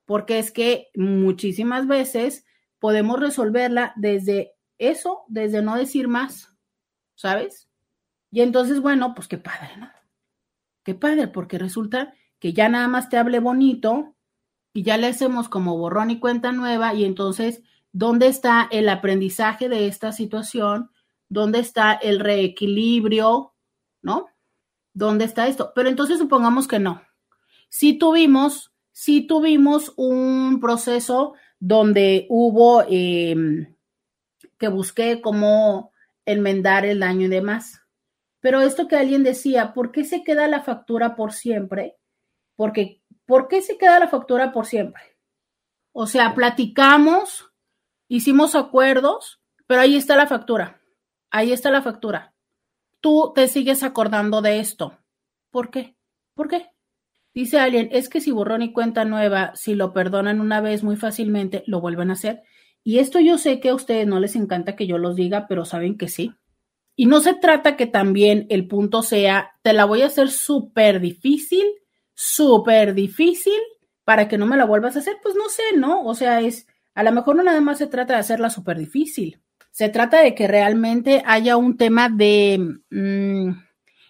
[0.06, 2.46] Porque es que muchísimas veces
[2.80, 6.58] podemos resolverla desde eso, desde no decir más.
[7.18, 7.68] ¿sabes?
[8.32, 9.92] Y entonces, bueno, pues qué padre, ¿no?
[10.84, 14.16] Qué padre, porque resulta que ya nada más te hable bonito
[14.78, 17.64] y ya le hacemos como borrón y cuenta nueva y entonces,
[17.94, 20.92] ¿dónde está el aprendizaje de esta situación?
[21.30, 23.56] ¿Dónde está el reequilibrio?
[24.04, 24.28] ¿No?
[24.94, 25.72] ¿Dónde está esto?
[25.74, 27.02] Pero entonces supongamos que no.
[27.70, 33.76] Si tuvimos, si tuvimos un proceso donde hubo em,
[34.60, 35.92] que busqué cómo
[36.24, 37.82] enmendar el daño y demás.
[38.42, 41.98] Pero esto que alguien decía, ¿por qué se queda la factura por siempre?
[42.56, 45.04] Porque, ¿por qué se queda la factura por siempre?
[45.92, 47.52] O sea, platicamos,
[48.08, 50.82] hicimos acuerdos, pero ahí está la factura.
[51.30, 52.34] Ahí está la factura.
[53.02, 54.98] Tú te sigues acordando de esto.
[55.52, 55.96] ¿Por qué?
[56.34, 56.72] ¿Por qué?
[57.34, 60.96] Dice alguien, es que si borrón y cuenta nueva, si lo perdonan una vez muy
[60.96, 62.42] fácilmente, lo vuelven a hacer.
[62.84, 65.66] Y esto yo sé que a ustedes no les encanta que yo los diga, pero
[65.66, 66.34] saben que sí.
[66.96, 71.00] Y no se trata que también el punto sea, te la voy a hacer súper
[71.00, 71.66] difícil,
[72.18, 73.60] súper difícil,
[74.04, 75.18] para que no me la vuelvas a hacer.
[75.22, 76.04] Pues no sé, ¿no?
[76.04, 79.42] O sea, es, a lo mejor no nada más se trata de hacerla súper difícil.
[79.72, 83.50] Se trata de que realmente haya un tema de, mm,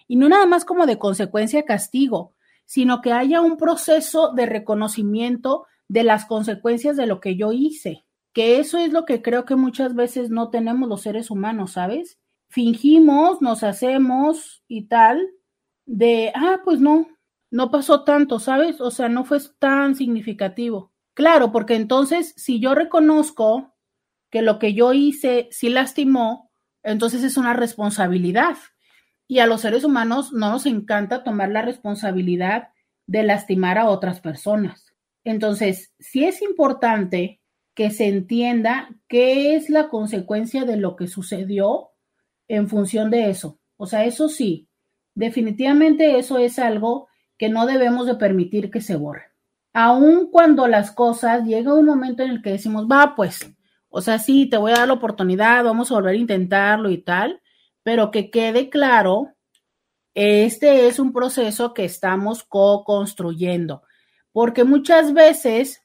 [0.06, 2.34] y no nada más como de consecuencia castigo,
[2.64, 8.06] sino que haya un proceso de reconocimiento de las consecuencias de lo que yo hice
[8.38, 12.20] que eso es lo que creo que muchas veces no tenemos los seres humanos, ¿sabes?
[12.48, 15.28] Fingimos, nos hacemos y tal,
[15.86, 17.08] de, ah, pues no,
[17.50, 18.80] no pasó tanto, ¿sabes?
[18.80, 20.92] O sea, no fue tan significativo.
[21.14, 23.74] Claro, porque entonces si yo reconozco
[24.30, 26.50] que lo que yo hice sí lastimó,
[26.82, 28.56] entonces es una responsabilidad.
[29.26, 32.68] Y a los seres humanos no nos encanta tomar la responsabilidad
[33.06, 34.94] de lastimar a otras personas.
[35.24, 37.40] Entonces, sí es importante
[37.74, 41.90] que se entienda qué es la consecuencia de lo que sucedió
[42.48, 43.60] en función de eso.
[43.76, 44.68] O sea, eso sí,
[45.14, 47.08] definitivamente eso es algo
[47.38, 49.32] que no debemos de permitir que se borre.
[49.72, 53.48] Aun cuando las cosas llega un momento en el que decimos, va, pues,
[53.88, 56.98] o sea, sí, te voy a dar la oportunidad, vamos a volver a intentarlo y
[56.98, 57.40] tal,
[57.82, 59.34] pero que quede claro,
[60.14, 63.82] este es un proceso que estamos co-construyendo,
[64.32, 65.82] porque muchas veces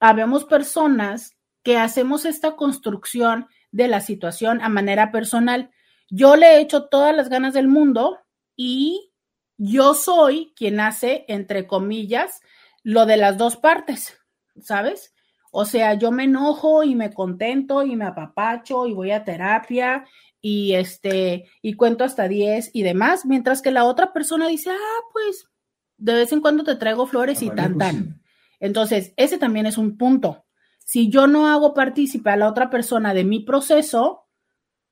[0.00, 5.70] habemos personas que hacemos esta construcción de la situación a manera personal.
[6.10, 8.18] Yo le he hecho todas las ganas del mundo
[8.54, 9.13] y
[9.56, 12.40] yo soy quien hace, entre comillas,
[12.82, 14.18] lo de las dos partes,
[14.60, 15.14] ¿sabes?
[15.50, 20.04] O sea, yo me enojo y me contento y me apapacho y voy a terapia
[20.40, 25.00] y este y cuento hasta 10 y demás, mientras que la otra persona dice, "Ah,
[25.12, 25.48] pues
[25.96, 28.20] de vez en cuando te traigo flores y tan pues tan."
[28.58, 30.44] Entonces, ese también es un punto.
[30.80, 34.26] Si yo no hago partícipe a la otra persona de mi proceso,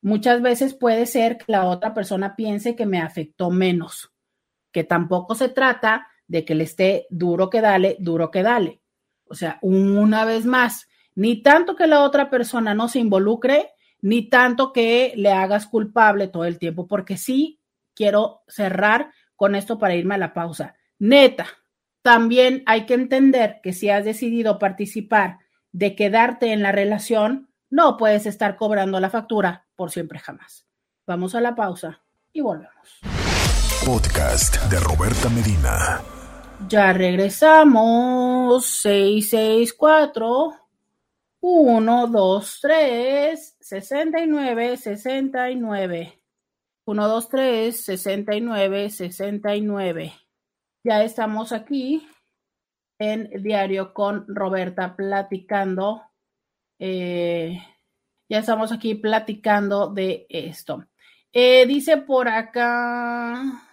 [0.01, 4.12] muchas veces puede ser que la otra persona piense que me afectó menos,
[4.73, 8.81] que tampoco se trata de que le esté duro que dale, duro que dale.
[9.27, 13.71] O sea, una vez más, ni tanto que la otra persona no se involucre,
[14.01, 17.61] ni tanto que le hagas culpable todo el tiempo, porque sí
[17.95, 20.75] quiero cerrar con esto para irme a la pausa.
[20.99, 21.47] Neta,
[22.03, 25.39] también hay que entender que si has decidido participar
[25.71, 30.67] de quedarte en la relación, no puedes estar cobrando la factura por siempre jamás.
[31.07, 33.12] Vamos a la pausa y volvemos.
[33.85, 36.01] Podcast de Roberta Medina.
[36.69, 38.67] Ya regresamos.
[38.67, 40.53] 664
[41.41, 46.23] 123 69 69
[46.85, 50.13] 123 69 69
[50.85, 52.07] ya estamos aquí
[52.99, 56.03] en Diario con Roberta platicando.
[56.79, 57.63] Eh,
[58.29, 60.85] ya estamos aquí platicando de esto.
[61.33, 63.69] Eh, dice por acá.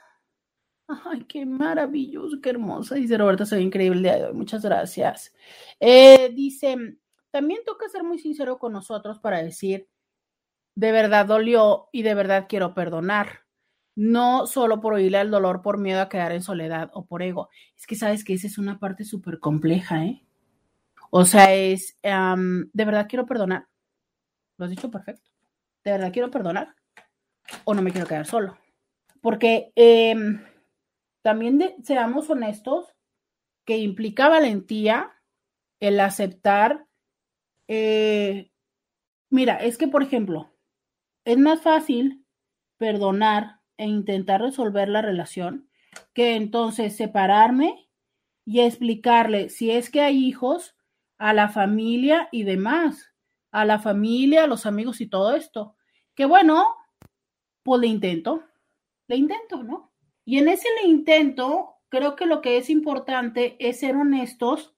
[1.06, 2.96] Ay, qué maravilloso, qué hermosa.
[2.96, 4.34] Dice Roberta, soy increíble el día de hoy.
[4.34, 5.34] Muchas gracias.
[5.80, 6.98] Eh, dice,
[7.32, 9.88] también toca ser muy sincero con nosotros para decir,
[10.76, 13.42] de verdad dolió y de verdad quiero perdonar
[13.96, 17.50] no solo por oírle al dolor por miedo a quedar en soledad o por ego.
[17.78, 20.24] Es que sabes que esa es una parte súper compleja, ¿eh?
[21.12, 23.68] O sea, es, de verdad quiero perdonar.
[24.58, 25.30] Lo has dicho perfecto.
[25.84, 26.76] De verdad quiero perdonar
[27.66, 28.58] o no me quiero quedar solo.
[29.22, 30.42] Porque em,
[31.22, 32.96] también seamos honestos
[33.66, 35.12] que implica valentía
[35.80, 36.88] el aceptar.
[37.68, 38.52] Eh,
[39.30, 40.52] mira, es que, por ejemplo,
[41.26, 42.26] es más fácil
[42.78, 45.70] perdonar e intentar resolver la relación,
[46.14, 47.90] que entonces separarme
[48.46, 50.76] y explicarle si es que hay hijos
[51.18, 53.14] a la familia y demás,
[53.52, 55.76] a la familia, a los amigos y todo esto.
[56.16, 56.66] Que bueno,
[57.64, 58.44] pues le intento,
[59.08, 59.89] le intento, ¿no?
[60.30, 64.76] Y en ese intento, creo que lo que es importante es ser honestos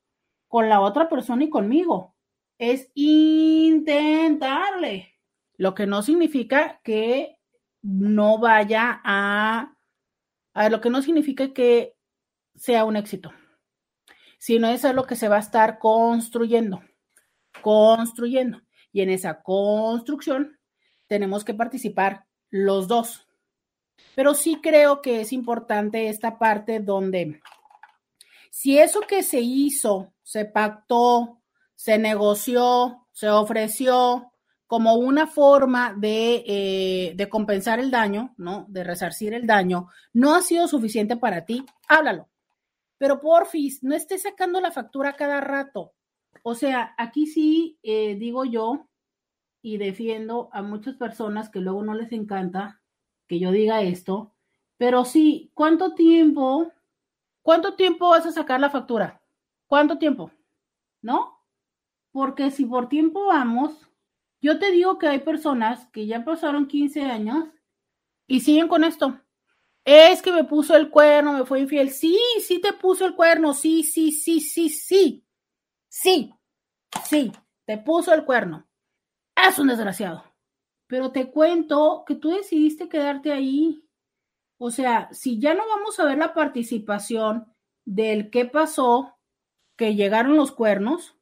[0.48, 2.16] con la otra persona y conmigo.
[2.58, 4.00] Es intentarle.
[5.58, 7.38] Lo que no significa que
[7.82, 9.76] no vaya a,
[10.54, 11.98] a lo que no significa que
[12.56, 13.34] sea un éxito,
[14.38, 16.82] sino es lo que se va a estar construyendo,
[17.62, 18.62] construyendo.
[18.94, 20.58] Y en esa construcción
[21.08, 23.28] tenemos que participar los dos.
[24.16, 27.42] Pero sí creo que es importante esta parte donde
[28.50, 31.42] si eso que se hizo, se pactó,
[31.76, 34.32] se negoció, se ofreció
[34.68, 38.66] como una forma de, eh, de compensar el daño, ¿no?
[38.70, 42.30] De resarcir el daño, no ha sido suficiente para ti, háblalo.
[42.98, 45.94] Pero porfis, no estés sacando la factura cada rato.
[46.44, 48.88] O sea, aquí sí eh, digo yo
[49.62, 52.81] y defiendo a muchas personas que luego no les encanta
[53.32, 54.34] que yo diga esto,
[54.76, 56.70] pero sí, ¿cuánto tiempo?
[57.42, 59.22] ¿Cuánto tiempo vas a sacar la factura?
[59.68, 60.32] ¿Cuánto tiempo?
[61.02, 61.40] ¿No?
[62.12, 63.88] Porque si por tiempo vamos,
[64.42, 67.46] yo te digo que hay personas que ya pasaron 15 años
[68.28, 69.18] y siguen con esto.
[69.86, 71.90] Es que me puso el cuerno, me fue infiel.
[71.90, 73.54] Sí, sí te puso el cuerno.
[73.54, 75.24] Sí, sí, sí, sí, sí.
[75.88, 76.34] Sí,
[77.06, 77.32] sí,
[77.64, 78.68] te puso el cuerno.
[79.38, 80.31] Es un desgraciado.
[80.92, 83.82] Pero te cuento que tú decidiste quedarte ahí.
[84.58, 87.46] O sea, si ya no vamos a ver la participación
[87.86, 89.18] del qué pasó,
[89.78, 91.16] que llegaron los cuernos,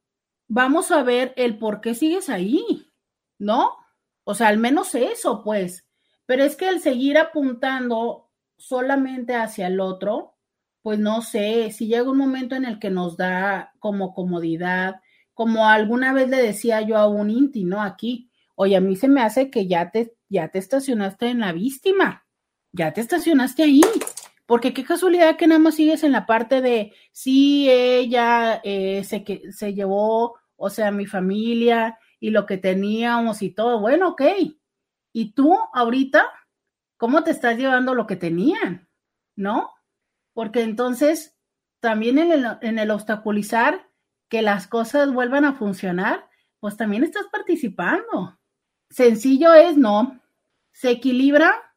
[0.47, 2.91] vamos a ver el por qué sigues ahí,
[3.37, 3.75] ¿no?
[4.23, 5.85] O sea, al menos eso, pues.
[6.25, 10.33] Pero es que el seguir apuntando solamente hacia el otro,
[10.81, 14.95] pues no sé, si llega un momento en el que nos da como comodidad,
[15.35, 17.83] como alguna vez le decía yo a un Inti, ¿no?
[17.83, 18.28] Aquí,
[18.61, 22.27] oye, a mí se me hace que ya te, ya te estacionaste en la víctima,
[22.73, 23.81] ya te estacionaste ahí,
[24.45, 29.23] porque qué casualidad que nada más sigues en la parte de, sí, ella eh, se,
[29.23, 34.23] que, se llevó, o sea, mi familia y lo que teníamos y todo, bueno, ok.
[35.13, 36.25] Y tú ahorita
[36.97, 38.89] cómo te estás llevando lo que tenían,
[39.37, 39.71] ¿no?
[40.33, 41.39] Porque entonces
[41.79, 43.89] también en el, en el obstaculizar
[44.27, 46.27] que las cosas vuelvan a funcionar,
[46.59, 48.38] pues también estás participando.
[48.89, 50.19] Sencillo es, no.
[50.71, 51.73] Se equilibra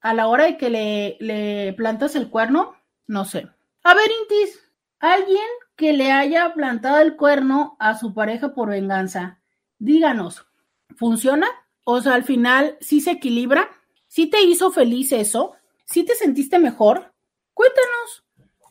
[0.00, 2.76] a la hora de que le, le plantas el cuerno,
[3.06, 3.48] no sé.
[3.82, 4.60] A ver, Intis,
[4.98, 5.46] alguien
[5.76, 9.40] que le haya plantado el cuerno a su pareja por venganza,
[9.78, 10.46] díganos,
[10.96, 11.46] ¿funciona?
[11.84, 13.68] O sea, al final, ¿sí se equilibra?
[14.06, 15.54] ¿Sí te hizo feliz eso?
[15.84, 17.12] ¿Sí te sentiste mejor?
[17.54, 18.24] Cuéntanos,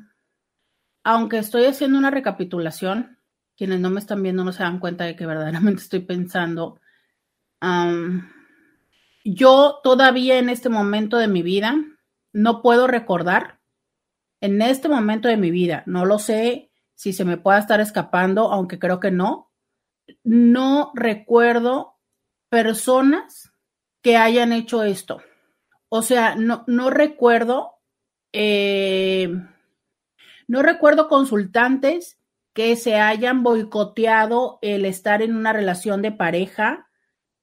[1.04, 3.18] Aunque estoy haciendo una recapitulación,
[3.62, 6.80] quienes no me están viendo no se dan cuenta de que verdaderamente estoy pensando
[9.24, 11.76] yo todavía en este momento de mi vida
[12.34, 13.60] no puedo recordar,
[14.40, 18.52] en este momento de mi vida, no lo sé si se me pueda estar escapando,
[18.52, 19.52] aunque creo que no,
[20.24, 22.00] no recuerdo
[22.50, 23.54] personas
[24.02, 25.22] que hayan hecho esto.
[25.88, 27.76] O sea, no, no recuerdo,
[28.34, 29.30] eh,
[30.48, 32.18] no recuerdo consultantes
[32.54, 36.90] que se hayan boicoteado el estar en una relación de pareja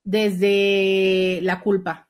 [0.04, 2.08] desde la culpa.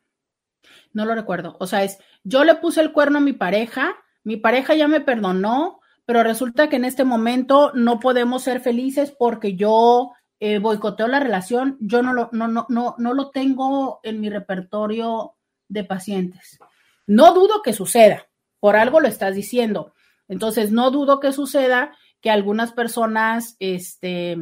[0.92, 1.56] No lo recuerdo.
[1.60, 5.00] O sea, es, yo le puse el cuerno a mi pareja, mi pareja ya me
[5.00, 11.06] perdonó, pero resulta que en este momento no podemos ser felices porque yo eh, boicoteo
[11.08, 15.34] la relación, yo no lo, no, no, no, no lo tengo en mi repertorio
[15.68, 16.58] de pacientes.
[17.06, 18.28] No dudo que suceda,
[18.60, 19.92] por algo lo estás diciendo.
[20.28, 24.36] Entonces, no dudo que suceda que algunas personas este,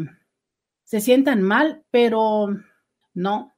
[0.84, 2.48] se sientan mal, pero
[3.14, 3.56] no.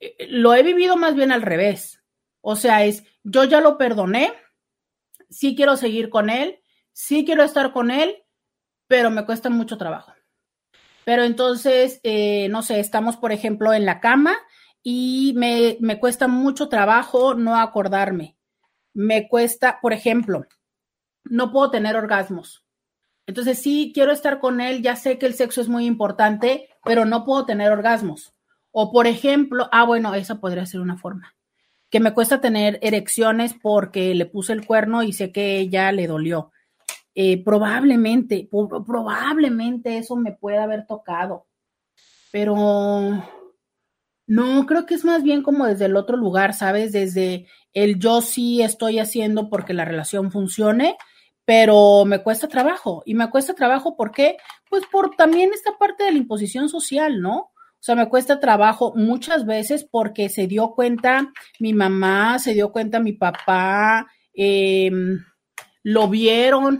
[0.00, 2.02] Eh, lo he vivido más bien al revés.
[2.40, 4.32] O sea, es, yo ya lo perdoné,
[5.30, 6.60] sí quiero seguir con él,
[6.92, 8.24] sí quiero estar con él,
[8.86, 10.12] pero me cuesta mucho trabajo.
[11.04, 14.36] Pero entonces, eh, no sé, estamos, por ejemplo, en la cama
[14.82, 18.36] y me, me cuesta mucho trabajo no acordarme.
[18.92, 20.46] Me cuesta, por ejemplo,
[21.24, 22.64] no puedo tener orgasmos.
[23.26, 27.04] Entonces, sí, quiero estar con él, ya sé que el sexo es muy importante, pero
[27.04, 28.34] no puedo tener orgasmos.
[28.72, 31.34] O, por ejemplo, ah, bueno, esa podría ser una forma.
[31.90, 36.06] Que me cuesta tener erecciones porque le puse el cuerno y sé que ella le
[36.06, 36.50] dolió.
[37.14, 38.48] Eh, probablemente,
[38.86, 41.46] probablemente eso me pueda haber tocado.
[42.32, 43.22] Pero
[44.26, 46.92] no, creo que es más bien como desde el otro lugar, ¿sabes?
[46.92, 50.96] Desde el yo sí estoy haciendo porque la relación funcione
[51.44, 53.02] pero me cuesta trabajo.
[53.06, 54.36] Y me cuesta trabajo, ¿por qué?
[54.68, 57.36] Pues por también esta parte de la imposición social, ¿no?
[57.82, 62.70] O sea, me cuesta trabajo muchas veces porque se dio cuenta mi mamá, se dio
[62.70, 65.18] cuenta mi papá, em,
[65.82, 66.78] lo vieron.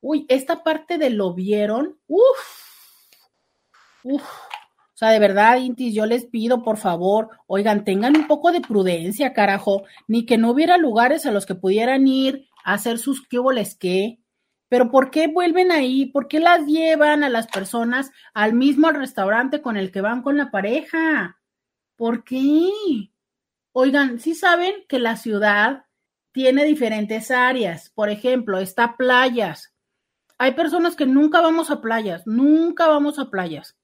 [0.00, 3.08] Uy, esta parte de lo vieron, uff,
[4.04, 4.22] uff.
[4.22, 8.60] O sea, de verdad, Intis, yo les pido, por favor, oigan, tengan un poco de
[8.60, 13.38] prudencia, carajo, ni que no hubiera lugares a los que pudieran ir hacer sus qué
[13.78, 14.18] qué.
[14.68, 16.06] Pero ¿por qué vuelven ahí?
[16.06, 20.36] ¿Por qué las llevan a las personas al mismo restaurante con el que van con
[20.36, 21.38] la pareja?
[21.96, 22.70] ¿Por qué?
[23.72, 25.84] Oigan, sí saben que la ciudad
[26.32, 27.90] tiene diferentes áreas.
[27.90, 29.72] Por ejemplo, está playas.
[30.38, 33.76] Hay personas que nunca vamos a playas, nunca vamos a playas.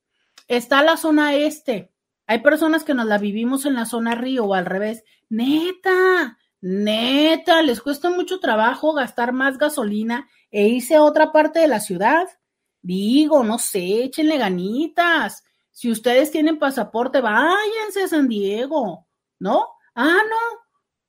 [0.48, 1.92] Está la zona este.
[2.26, 5.04] Hay personas que nos la vivimos en la zona río o al revés.
[5.28, 11.68] Neta, Neta, les cuesta mucho trabajo gastar más gasolina e irse a otra parte de
[11.68, 12.28] la ciudad.
[12.82, 15.44] Digo, no sé, échenle ganitas.
[15.70, 19.06] Si ustedes tienen pasaporte, váyanse a San Diego,
[19.38, 19.68] ¿no?
[19.94, 20.60] Ah, no.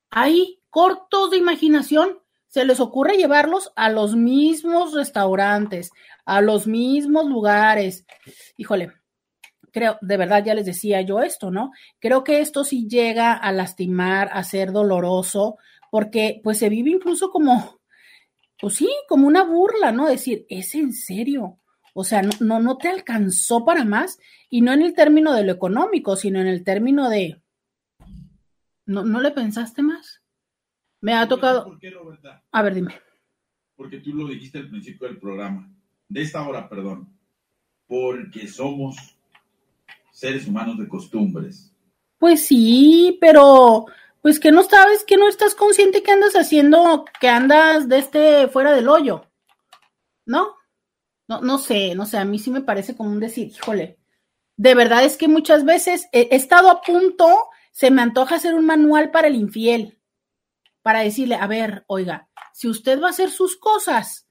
[0.10, 2.20] Hay cortos de imaginación.
[2.48, 5.92] Se les ocurre llevarlos a los mismos restaurantes,
[6.26, 8.06] a los mismos lugares.
[8.58, 8.94] Híjole,
[9.72, 11.72] creo, de verdad ya les decía yo esto, ¿no?
[12.00, 15.58] Creo que esto sí llega a lastimar, a ser doloroso,
[15.90, 17.80] porque pues se vive incluso como,
[18.60, 20.08] pues sí, como una burla, ¿no?
[20.08, 21.58] Decir, es en serio.
[21.94, 24.18] O sea, no, no, te alcanzó para más,
[24.50, 27.42] y no en el término de lo económico, sino en el término de,
[28.86, 30.22] ¿no, no le pensaste más?
[31.02, 31.66] Me ha tocado...
[31.66, 32.44] ¿Por qué, Roberta?
[32.52, 32.96] A ver, dime.
[33.76, 35.70] Porque tú lo dijiste al principio del programa,
[36.08, 37.18] de esta hora, perdón.
[37.88, 38.96] Porque somos
[40.22, 41.74] seres humanos de costumbres.
[42.20, 43.88] Pues sí, pero
[44.22, 48.48] pues que no sabes, que no estás consciente que andas haciendo, que andas de este
[48.48, 49.26] fuera del hoyo,
[50.28, 50.58] ¿no?
[51.28, 53.98] No, no sé, no sé, a mí sí me parece como un decir, híjole,
[54.58, 58.68] de verdad es que muchas veces he, estado a punto, se me antoja hacer un
[58.68, 60.00] manual para el infiel,
[60.84, 64.28] para decirle, a ver, oiga, si usted va a hacer sus cosas,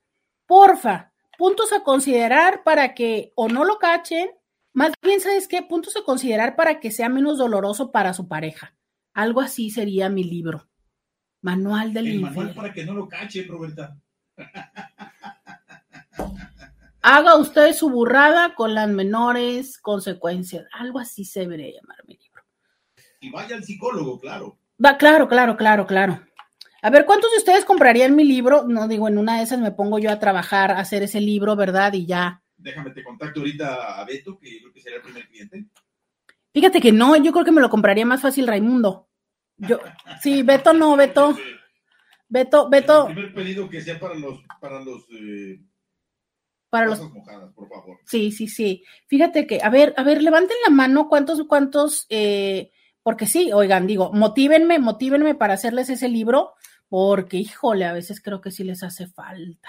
[0.46, 4.30] porfa, puntos a considerar para que o no lo cachen
[4.72, 5.62] más bien, ¿sabes qué?
[5.62, 8.74] Puntos a considerar para que sea menos doloroso para su pareja.
[9.12, 10.68] Algo así sería mi libro.
[11.42, 13.96] Manual del El manual para que no lo cachen, Roberta.
[17.02, 20.66] Haga usted su burrada con las menores consecuencias.
[20.72, 22.42] Algo así se debería llamar mi libro.
[23.20, 24.58] Y vaya al psicólogo, claro.
[24.84, 26.20] Va, claro, claro, claro, claro.
[26.82, 28.64] A ver, ¿cuántos de ustedes comprarían mi libro?
[28.66, 31.56] No digo, en una de esas me pongo yo a trabajar, a hacer ese libro,
[31.56, 31.92] ¿verdad?
[31.94, 35.66] Y ya déjame te contacto ahorita a Beto, que creo que sería el primer cliente.
[36.52, 39.08] Fíjate que no, yo creo que me lo compraría más fácil Raimundo.
[39.56, 39.78] Yo,
[40.22, 41.36] sí, Beto no, Beto.
[42.28, 43.08] Beto, Beto.
[43.08, 45.60] El primer pedido que sea para los, para los, eh,
[46.70, 47.98] para los mojadas, por favor.
[48.06, 48.84] Sí, sí, sí.
[49.08, 52.70] Fíjate que, a ver, a ver, levanten la mano cuántos, cuántos, eh,
[53.02, 56.54] porque sí, oigan, digo, motívenme, motívenme para hacerles ese libro,
[56.88, 59.68] porque, híjole, a veces creo que sí les hace falta.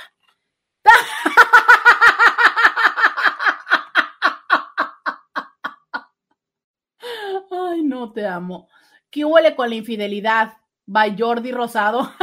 [7.72, 8.68] Ay, no te amo.
[9.10, 10.54] ¿Qué huele con la infidelidad?
[10.86, 12.12] By Jordi Rosado.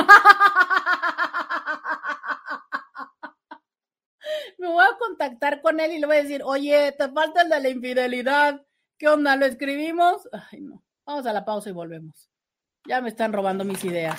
[4.59, 7.49] Me voy a contactar con él y le voy a decir, oye, te falta el
[7.49, 8.61] de la infidelidad.
[8.99, 9.37] ¿Qué onda?
[9.37, 10.29] ¿Lo escribimos?
[10.51, 10.83] Ay, no.
[11.07, 12.29] Vamos a la pausa y volvemos.
[12.87, 14.19] Ya me están robando mis ideas.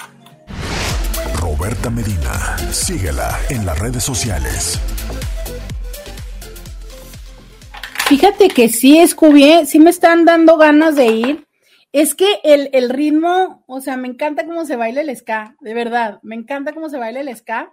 [1.35, 4.79] Roberta Medina, síguela en las redes sociales.
[8.09, 11.47] Fíjate que sí, Scooby, sí me están dando ganas de ir.
[11.91, 15.75] Es que el, el, ritmo, o sea, me encanta cómo se baila el ska, de
[15.75, 17.71] verdad, me encanta cómo se baila el ska,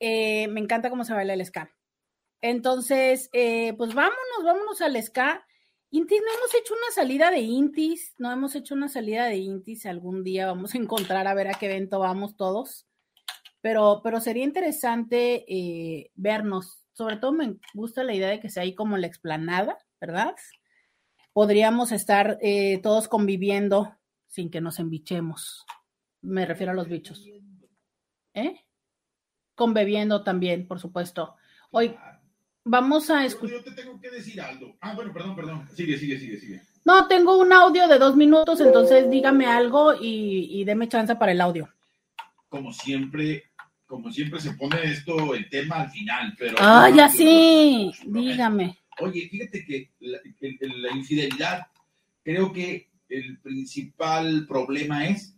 [0.00, 1.74] eh, me encanta cómo se baila el ska.
[2.42, 5.46] Entonces, eh, pues vámonos, vámonos al ska.
[5.88, 9.86] Intis, no hemos hecho una salida de Intis, no hemos hecho una salida de Intis,
[9.86, 12.86] algún día vamos a encontrar a ver a qué evento vamos todos,
[13.62, 18.62] pero, pero sería interesante eh, vernos sobre todo me gusta la idea de que sea
[18.62, 20.34] ahí como la explanada, ¿verdad?
[21.32, 23.96] Podríamos estar eh, todos conviviendo
[24.28, 25.66] sin que nos embichemos.
[26.22, 27.26] Me refiero a los bichos.
[28.32, 28.60] ¿Eh?
[29.54, 31.34] Conviviendo también, por supuesto.
[31.70, 31.96] Hoy
[32.64, 33.58] vamos a escuchar.
[33.58, 34.76] Yo te tengo que decir algo.
[34.80, 35.68] Ah, bueno, perdón, perdón.
[35.74, 36.62] Sigue, sigue, sigue, sigue.
[36.84, 41.32] No, tengo un audio de dos minutos, entonces dígame algo y, y deme chance para
[41.32, 41.68] el audio.
[42.48, 43.44] Como siempre,
[43.86, 46.56] como siempre se pone esto el tema al final, pero...
[46.58, 48.76] Ah, ya sí, dígame.
[49.00, 51.66] Oye, fíjate que la, infidelidad,
[52.22, 55.36] creo que el principal problema es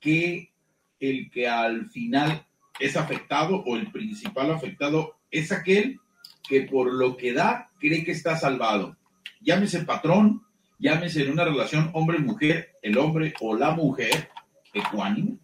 [0.00, 0.52] que
[1.00, 2.46] el que al final
[2.80, 6.00] es afectado o el principal afectado es aquel
[6.48, 8.96] que por lo que da cree que está salvado.
[9.40, 10.42] Llámese patrón,
[10.78, 14.30] llámese en una relación hombre-mujer, el hombre o la mujer,
[14.74, 15.38] ecuánime.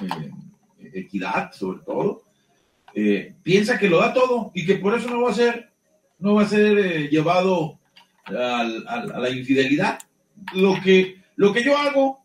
[0.00, 0.30] Eh,
[1.00, 2.22] equidad sobre todo,
[2.94, 5.70] eh, piensa que lo da todo y que por eso no va a ser,
[6.18, 7.78] no va a ser eh, llevado
[8.24, 9.98] a, a, a, la infidelidad.
[10.54, 12.24] Lo que, lo que yo hago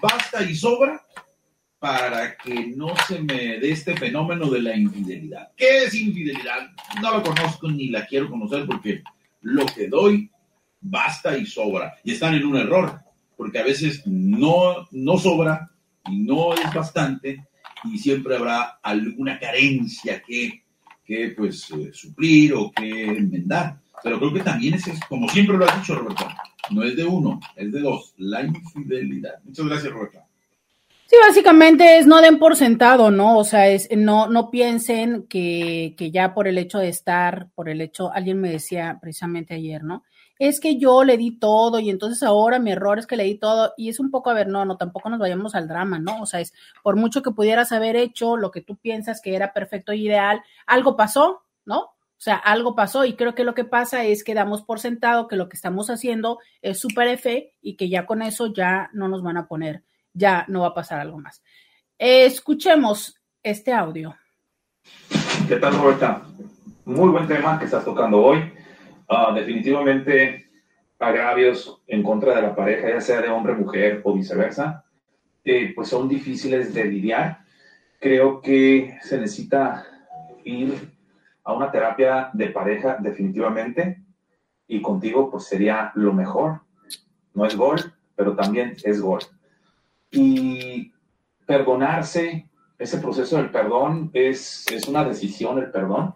[0.00, 1.00] basta y sobra
[1.78, 5.50] para que no se me dé este fenómeno de la infidelidad.
[5.56, 6.70] ¿Qué es infidelidad?
[7.02, 9.02] No lo conozco ni la quiero conocer porque
[9.42, 10.30] lo que doy
[10.80, 11.94] basta y sobra.
[12.02, 13.00] Y están en un error,
[13.36, 15.70] porque a veces no, no sobra
[16.06, 17.46] y no es bastante
[17.92, 20.62] y siempre habrá alguna carencia que,
[21.04, 23.78] que pues, eh, suplir o que enmendar.
[24.02, 26.28] Pero creo que también es, como siempre lo has dicho, Roberto,
[26.70, 29.34] no es de uno, es de dos, la infidelidad.
[29.44, 30.18] Muchas gracias, Roberto.
[31.06, 33.38] Sí, básicamente es no den por sentado, ¿no?
[33.38, 37.68] O sea, es no, no piensen que, que ya por el hecho de estar, por
[37.68, 40.02] el hecho, alguien me decía precisamente ayer, ¿no?
[40.38, 43.36] Es que yo le di todo y entonces ahora mi error es que le di
[43.36, 46.22] todo y es un poco, a ver, no, no, tampoco nos vayamos al drama, ¿no?
[46.22, 46.52] O sea, es
[46.82, 50.42] por mucho que pudieras haber hecho lo que tú piensas que era perfecto y ideal,
[50.66, 51.80] algo pasó, ¿no?
[51.80, 55.28] O sea, algo pasó y creo que lo que pasa es que damos por sentado
[55.28, 59.08] que lo que estamos haciendo es súper F y que ya con eso ya no
[59.08, 59.82] nos van a poner,
[60.14, 61.42] ya no va a pasar algo más.
[61.98, 64.16] Escuchemos este audio.
[65.46, 66.22] ¿Qué tal, Roberta?
[66.86, 68.52] Muy buen tema que estás tocando hoy
[69.08, 70.46] Uh, definitivamente
[70.98, 74.84] agravios en contra de la pareja, ya sea de hombre, mujer o viceversa,
[75.44, 77.40] eh, pues son difíciles de lidiar.
[78.00, 79.86] Creo que se necesita
[80.44, 80.92] ir
[81.42, 84.02] a una terapia de pareja definitivamente
[84.66, 86.60] y contigo pues sería lo mejor.
[87.34, 87.80] No es gol,
[88.16, 89.20] pero también es gol.
[90.10, 90.92] Y
[91.46, 92.48] perdonarse,
[92.78, 96.14] ese proceso del perdón es, es una decisión el perdón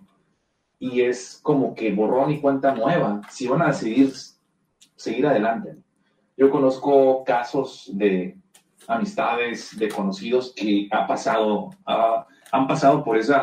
[0.78, 4.12] y es como que borrón y cuenta nueva, si van a decidir
[4.96, 5.76] seguir adelante.
[6.36, 8.36] Yo conozco casos de
[8.86, 13.34] amistades, de conocidos que ha pasado, uh, han pasado por ese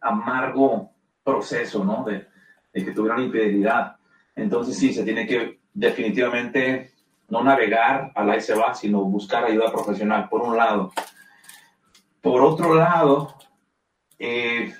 [0.00, 0.90] amargo
[1.22, 2.04] proceso, ¿no?
[2.04, 2.26] De,
[2.72, 3.96] de, que tuvieron infidelidad.
[4.34, 6.92] Entonces sí, se tiene que definitivamente
[7.28, 10.90] no navegar a la se va, sino buscar ayuda profesional, por un lado.
[12.20, 13.34] Por otro lado,
[14.18, 14.74] eh,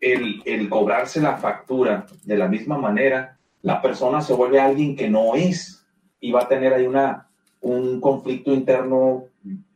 [0.00, 5.34] el, cobrarse la factura de la misma manera, la persona se vuelve alguien que no
[5.34, 5.86] es
[6.20, 7.28] y va a tener ahí una,
[7.60, 9.24] un conflicto interno,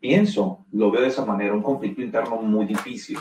[0.01, 3.19] pienso, lo veo de esa manera, un conflicto interno muy difícil.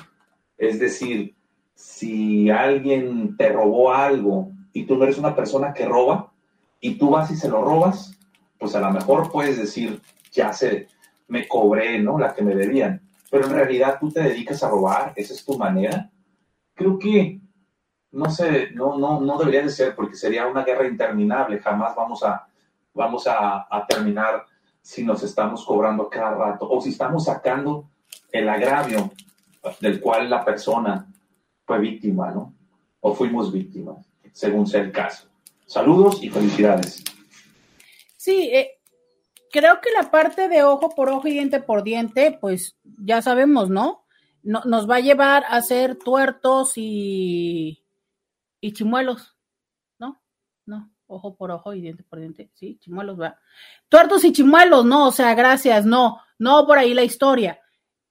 [0.57, 1.35] Es decir,
[1.73, 6.31] si alguien te robó algo y tú no eres una persona que roba
[6.79, 8.17] y tú vas y se lo robas,
[8.59, 9.99] pues a lo mejor puedes decir,
[10.31, 10.87] ya sé,
[11.27, 12.19] me cobré, ¿no?
[12.19, 13.01] La que me debían.
[13.31, 16.11] Pero en realidad tú te dedicas a robar, esa es tu manera
[16.76, 17.41] creo que
[18.11, 21.60] no sé, no, no, no debería de ser porque sería una guerra interminable.
[21.60, 22.48] Jamás vamos a,
[22.93, 24.45] vamos a, terminar
[24.81, 27.89] si nos estamos cobrando cada rato o si estamos sacando
[28.31, 29.11] el agravio
[29.80, 31.07] del cual la persona
[31.65, 32.53] fue víctima, ¿no?
[32.99, 35.27] O fuimos víctimas, según sea el caso.
[35.65, 37.03] Saludos y felicidades.
[38.18, 38.80] Sí, eh,
[39.52, 43.69] creo que la parte de ojo por ojo y diente por diente, pues ya sabemos,
[43.69, 44.00] ¿no?
[44.43, 47.84] No, nos va a llevar a ser tuertos y,
[48.59, 49.35] y chimuelos,
[49.99, 50.22] ¿no?
[50.65, 50.91] No.
[51.07, 53.38] ojo por ojo y diente por diente, sí, chimuelos, va.
[53.89, 57.59] Tuertos y chimuelos, no, o sea, gracias, no, no por ahí la historia.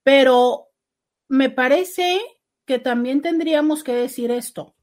[0.03, 0.69] Pero
[1.29, 2.21] me parece
[2.65, 4.75] que también tendríamos que decir esto,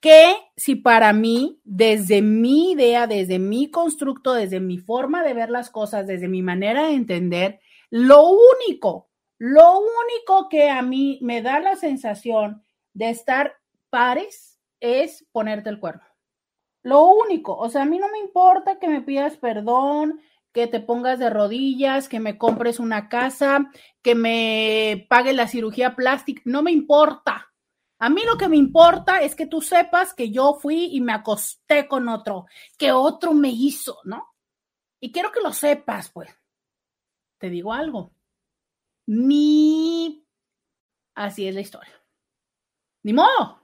[0.00, 5.50] que si para mí, desde mi idea, desde mi constructo, desde mi forma de ver
[5.50, 7.60] las cosas, desde mi manera de entender,
[7.90, 12.62] lo único, lo único que a mí me da la sensación
[12.92, 13.56] de estar
[13.90, 16.04] pares es ponerte el cuerno.
[16.82, 20.20] Lo único, o sea, a mí no me importa que me pidas perdón,
[20.52, 23.70] que te pongas de rodillas, que me compres una casa,
[24.02, 27.52] que me pague la cirugía plástica, no me importa.
[27.98, 31.12] A mí lo que me importa es que tú sepas que yo fui y me
[31.12, 32.46] acosté con otro,
[32.76, 34.34] que otro me hizo, ¿no?
[35.00, 36.30] Y quiero que lo sepas, pues.
[37.38, 38.12] Te digo algo.
[39.06, 40.26] Ni
[41.14, 41.94] así es la historia.
[43.02, 43.60] Ni modo.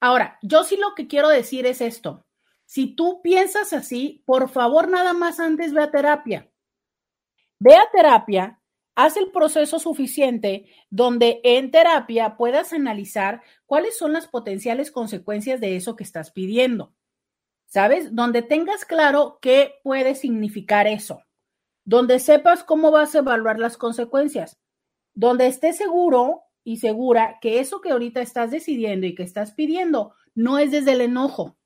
[0.00, 2.26] Ahora, yo sí lo que quiero decir es esto.
[2.64, 6.50] Si tú piensas así, por favor, nada más antes ve a terapia.
[7.58, 8.60] Ve a terapia,
[8.94, 15.76] haz el proceso suficiente donde en terapia puedas analizar cuáles son las potenciales consecuencias de
[15.76, 16.94] eso que estás pidiendo.
[17.66, 18.14] ¿Sabes?
[18.14, 21.22] Donde tengas claro qué puede significar eso.
[21.84, 24.58] Donde sepas cómo vas a evaluar las consecuencias.
[25.14, 30.14] Donde estés seguro y segura que eso que ahorita estás decidiendo y que estás pidiendo
[30.34, 31.56] no es desde el enojo.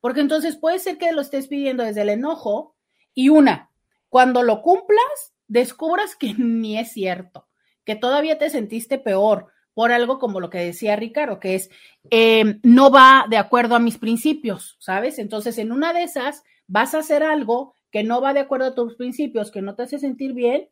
[0.00, 2.76] Porque entonces puede ser que lo estés pidiendo desde el enojo
[3.14, 3.70] y una,
[4.08, 7.48] cuando lo cumplas, descubras que ni es cierto,
[7.84, 11.70] que todavía te sentiste peor por algo como lo que decía Ricardo, que es
[12.10, 15.18] em, no va de acuerdo a mis principios, ¿sabes?
[15.18, 18.74] Entonces, en una de esas vas a hacer algo que no va de acuerdo a
[18.74, 20.68] tus principios, que no te hace sentir bien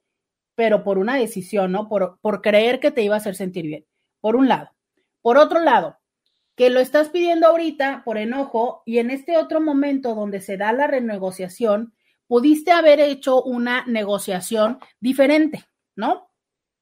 [0.61, 1.89] pero por una decisión, ¿no?
[1.89, 3.87] Por, por creer que te iba a hacer sentir bien,
[4.21, 4.71] por un lado.
[5.23, 5.99] Por otro lado,
[6.55, 10.73] que lo estás pidiendo ahorita por enojo y en este otro momento donde se da
[10.75, 11.95] la renegociación,
[12.27, 15.65] pudiste haber hecho una negociación diferente,
[15.97, 16.31] ¿no?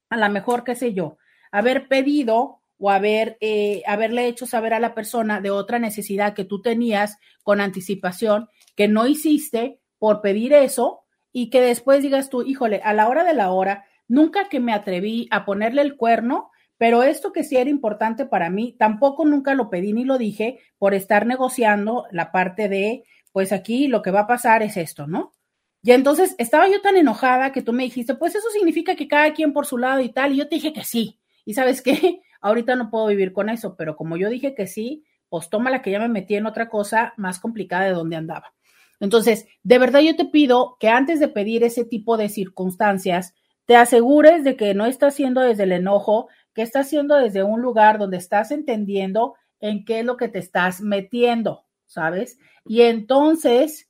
[0.09, 1.17] A lo mejor, qué sé yo,
[1.49, 6.43] haber pedido o haber, eh, haberle hecho saber a la persona de otra necesidad que
[6.43, 12.41] tú tenías con anticipación, que no hiciste por pedir eso, y que después digas tú,
[12.41, 16.49] híjole, a la hora de la hora, nunca que me atreví a ponerle el cuerno,
[16.77, 20.59] pero esto que sí era importante para mí, tampoco nunca lo pedí ni lo dije
[20.77, 25.05] por estar negociando la parte de, pues aquí lo que va a pasar es esto,
[25.05, 25.33] ¿no?
[25.81, 29.33] Y entonces estaba yo tan enojada que tú me dijiste, pues eso significa que cada
[29.33, 31.19] quien por su lado y tal, y yo te dije que sí.
[31.45, 35.05] Y sabes qué, ahorita no puedo vivir con eso, pero como yo dije que sí,
[35.29, 38.53] pues toma la que ya me metí en otra cosa más complicada de donde andaba.
[38.99, 43.33] Entonces, de verdad yo te pido que antes de pedir ese tipo de circunstancias,
[43.65, 47.61] te asegures de que no estás haciendo desde el enojo, que estás haciendo desde un
[47.61, 52.39] lugar donde estás entendiendo en qué es lo que te estás metiendo, ¿sabes?
[52.65, 53.89] Y entonces,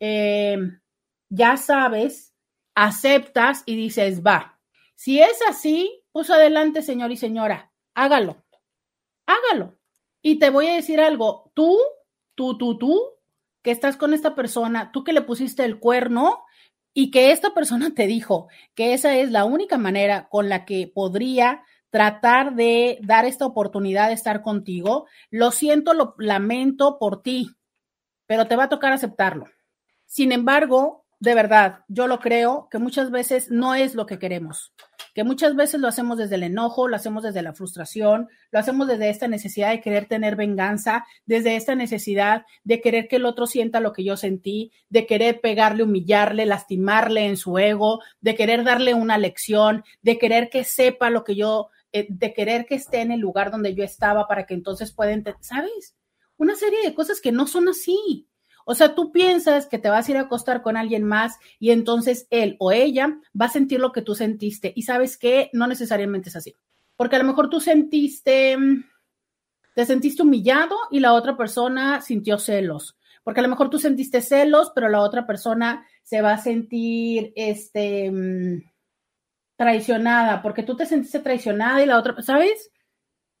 [0.00, 0.80] em,
[1.28, 2.34] ya sabes,
[2.74, 4.60] aceptas y dices, va.
[4.94, 8.44] Si es así, pues adelante, señor y señora, hágalo,
[9.26, 9.78] hágalo.
[10.22, 11.78] Y te voy a decir algo, tú,
[12.34, 13.15] tú, tú, tú,
[13.66, 16.44] que estás con esta persona, tú que le pusiste el cuerno
[16.94, 20.86] y que esta persona te dijo que esa es la única manera con la que
[20.86, 27.56] podría tratar de dar esta oportunidad de estar contigo, lo siento, lo lamento por ti,
[28.28, 29.46] pero te va a tocar aceptarlo.
[30.04, 34.74] Sin embargo, de verdad, yo lo creo que muchas veces no es lo que queremos,
[35.14, 38.86] que muchas veces lo hacemos desde el enojo, lo hacemos desde la frustración, lo hacemos
[38.86, 43.46] desde esta necesidad de querer tener venganza, desde esta necesidad de querer que el otro
[43.46, 48.62] sienta lo que yo sentí, de querer pegarle, humillarle, lastimarle en su ego, de querer
[48.62, 53.00] darle una lección, de querer que sepa lo que yo, eh, de querer que esté
[53.00, 55.96] en el lugar donde yo estaba para que entonces pueda entender, ¿sabes?
[56.36, 58.28] Una serie de cosas que no son así.
[58.68, 61.70] O sea, tú piensas que te vas a ir a acostar con alguien más y
[61.70, 64.72] entonces él o ella va a sentir lo que tú sentiste.
[64.74, 66.52] Y sabes que no necesariamente es así.
[66.96, 68.58] Porque a lo mejor tú sentiste,
[69.76, 72.98] te sentiste humillado y la otra persona sintió celos.
[73.22, 77.32] Porque a lo mejor tú sentiste celos, pero la otra persona se va a sentir,
[77.36, 78.10] este,
[79.56, 82.72] traicionada, porque tú te sentiste traicionada y la otra, ¿sabes?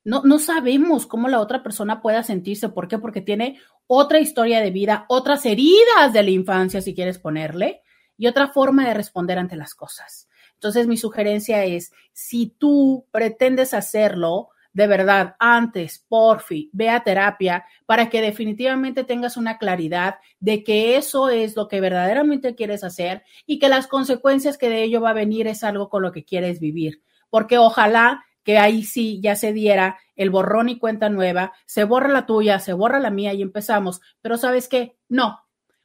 [0.04, 2.68] No, no sabemos cómo la otra persona pueda sentirse.
[2.68, 2.98] ¿Por qué?
[2.98, 7.82] Porque tiene otra historia de vida, otras heridas de la infancia, si quieres ponerle,
[8.18, 10.28] y otra forma de responder ante las cosas.
[10.54, 17.64] Entonces, mi sugerencia es, si tú pretendes hacerlo, de verdad, antes, porfi, ve a terapia
[17.86, 23.22] para que definitivamente tengas una claridad de que eso es lo que verdaderamente quieres hacer
[23.46, 26.24] y que las consecuencias que de ello va a venir es algo con lo que
[26.24, 27.02] quieres vivir.
[27.30, 32.06] Porque ojalá que ahí sí ya se diera el borrón y cuenta nueva, se borra
[32.08, 34.00] la tuya, se borra la mía y empezamos.
[34.22, 34.96] Pero sabes qué?
[35.08, 35.40] No,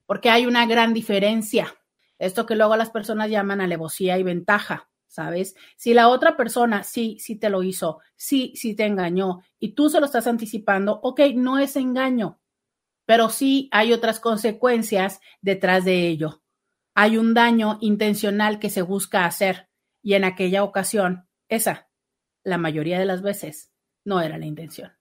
[0.06, 1.76] porque hay una gran diferencia.
[2.20, 4.90] Esto que luego las personas llaman alevosía y ventaja.
[5.08, 5.56] ¿sabes?
[5.76, 9.90] Si la otra persona sí, sí te lo hizo, sí, sí te engañó y tú
[9.90, 12.40] se lo estás anticipando, ok, no es engaño,
[13.06, 16.44] pero sí hay otras consecuencias detrás de ello.
[16.94, 19.68] Hay un daño intencional que se busca hacer
[20.02, 21.91] y en aquella ocasión, esa,
[22.44, 23.72] la mayoría de las veces,
[24.06, 24.92] no era la intención.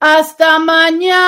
[0.00, 1.18] Hasta mañana.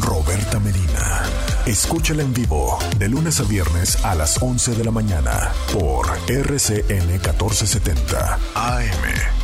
[0.00, 1.22] Roberta Medina.
[1.66, 7.06] Escúchala en vivo de lunes a viernes a las 11 de la mañana por RCN
[7.06, 9.35] 1470 AM.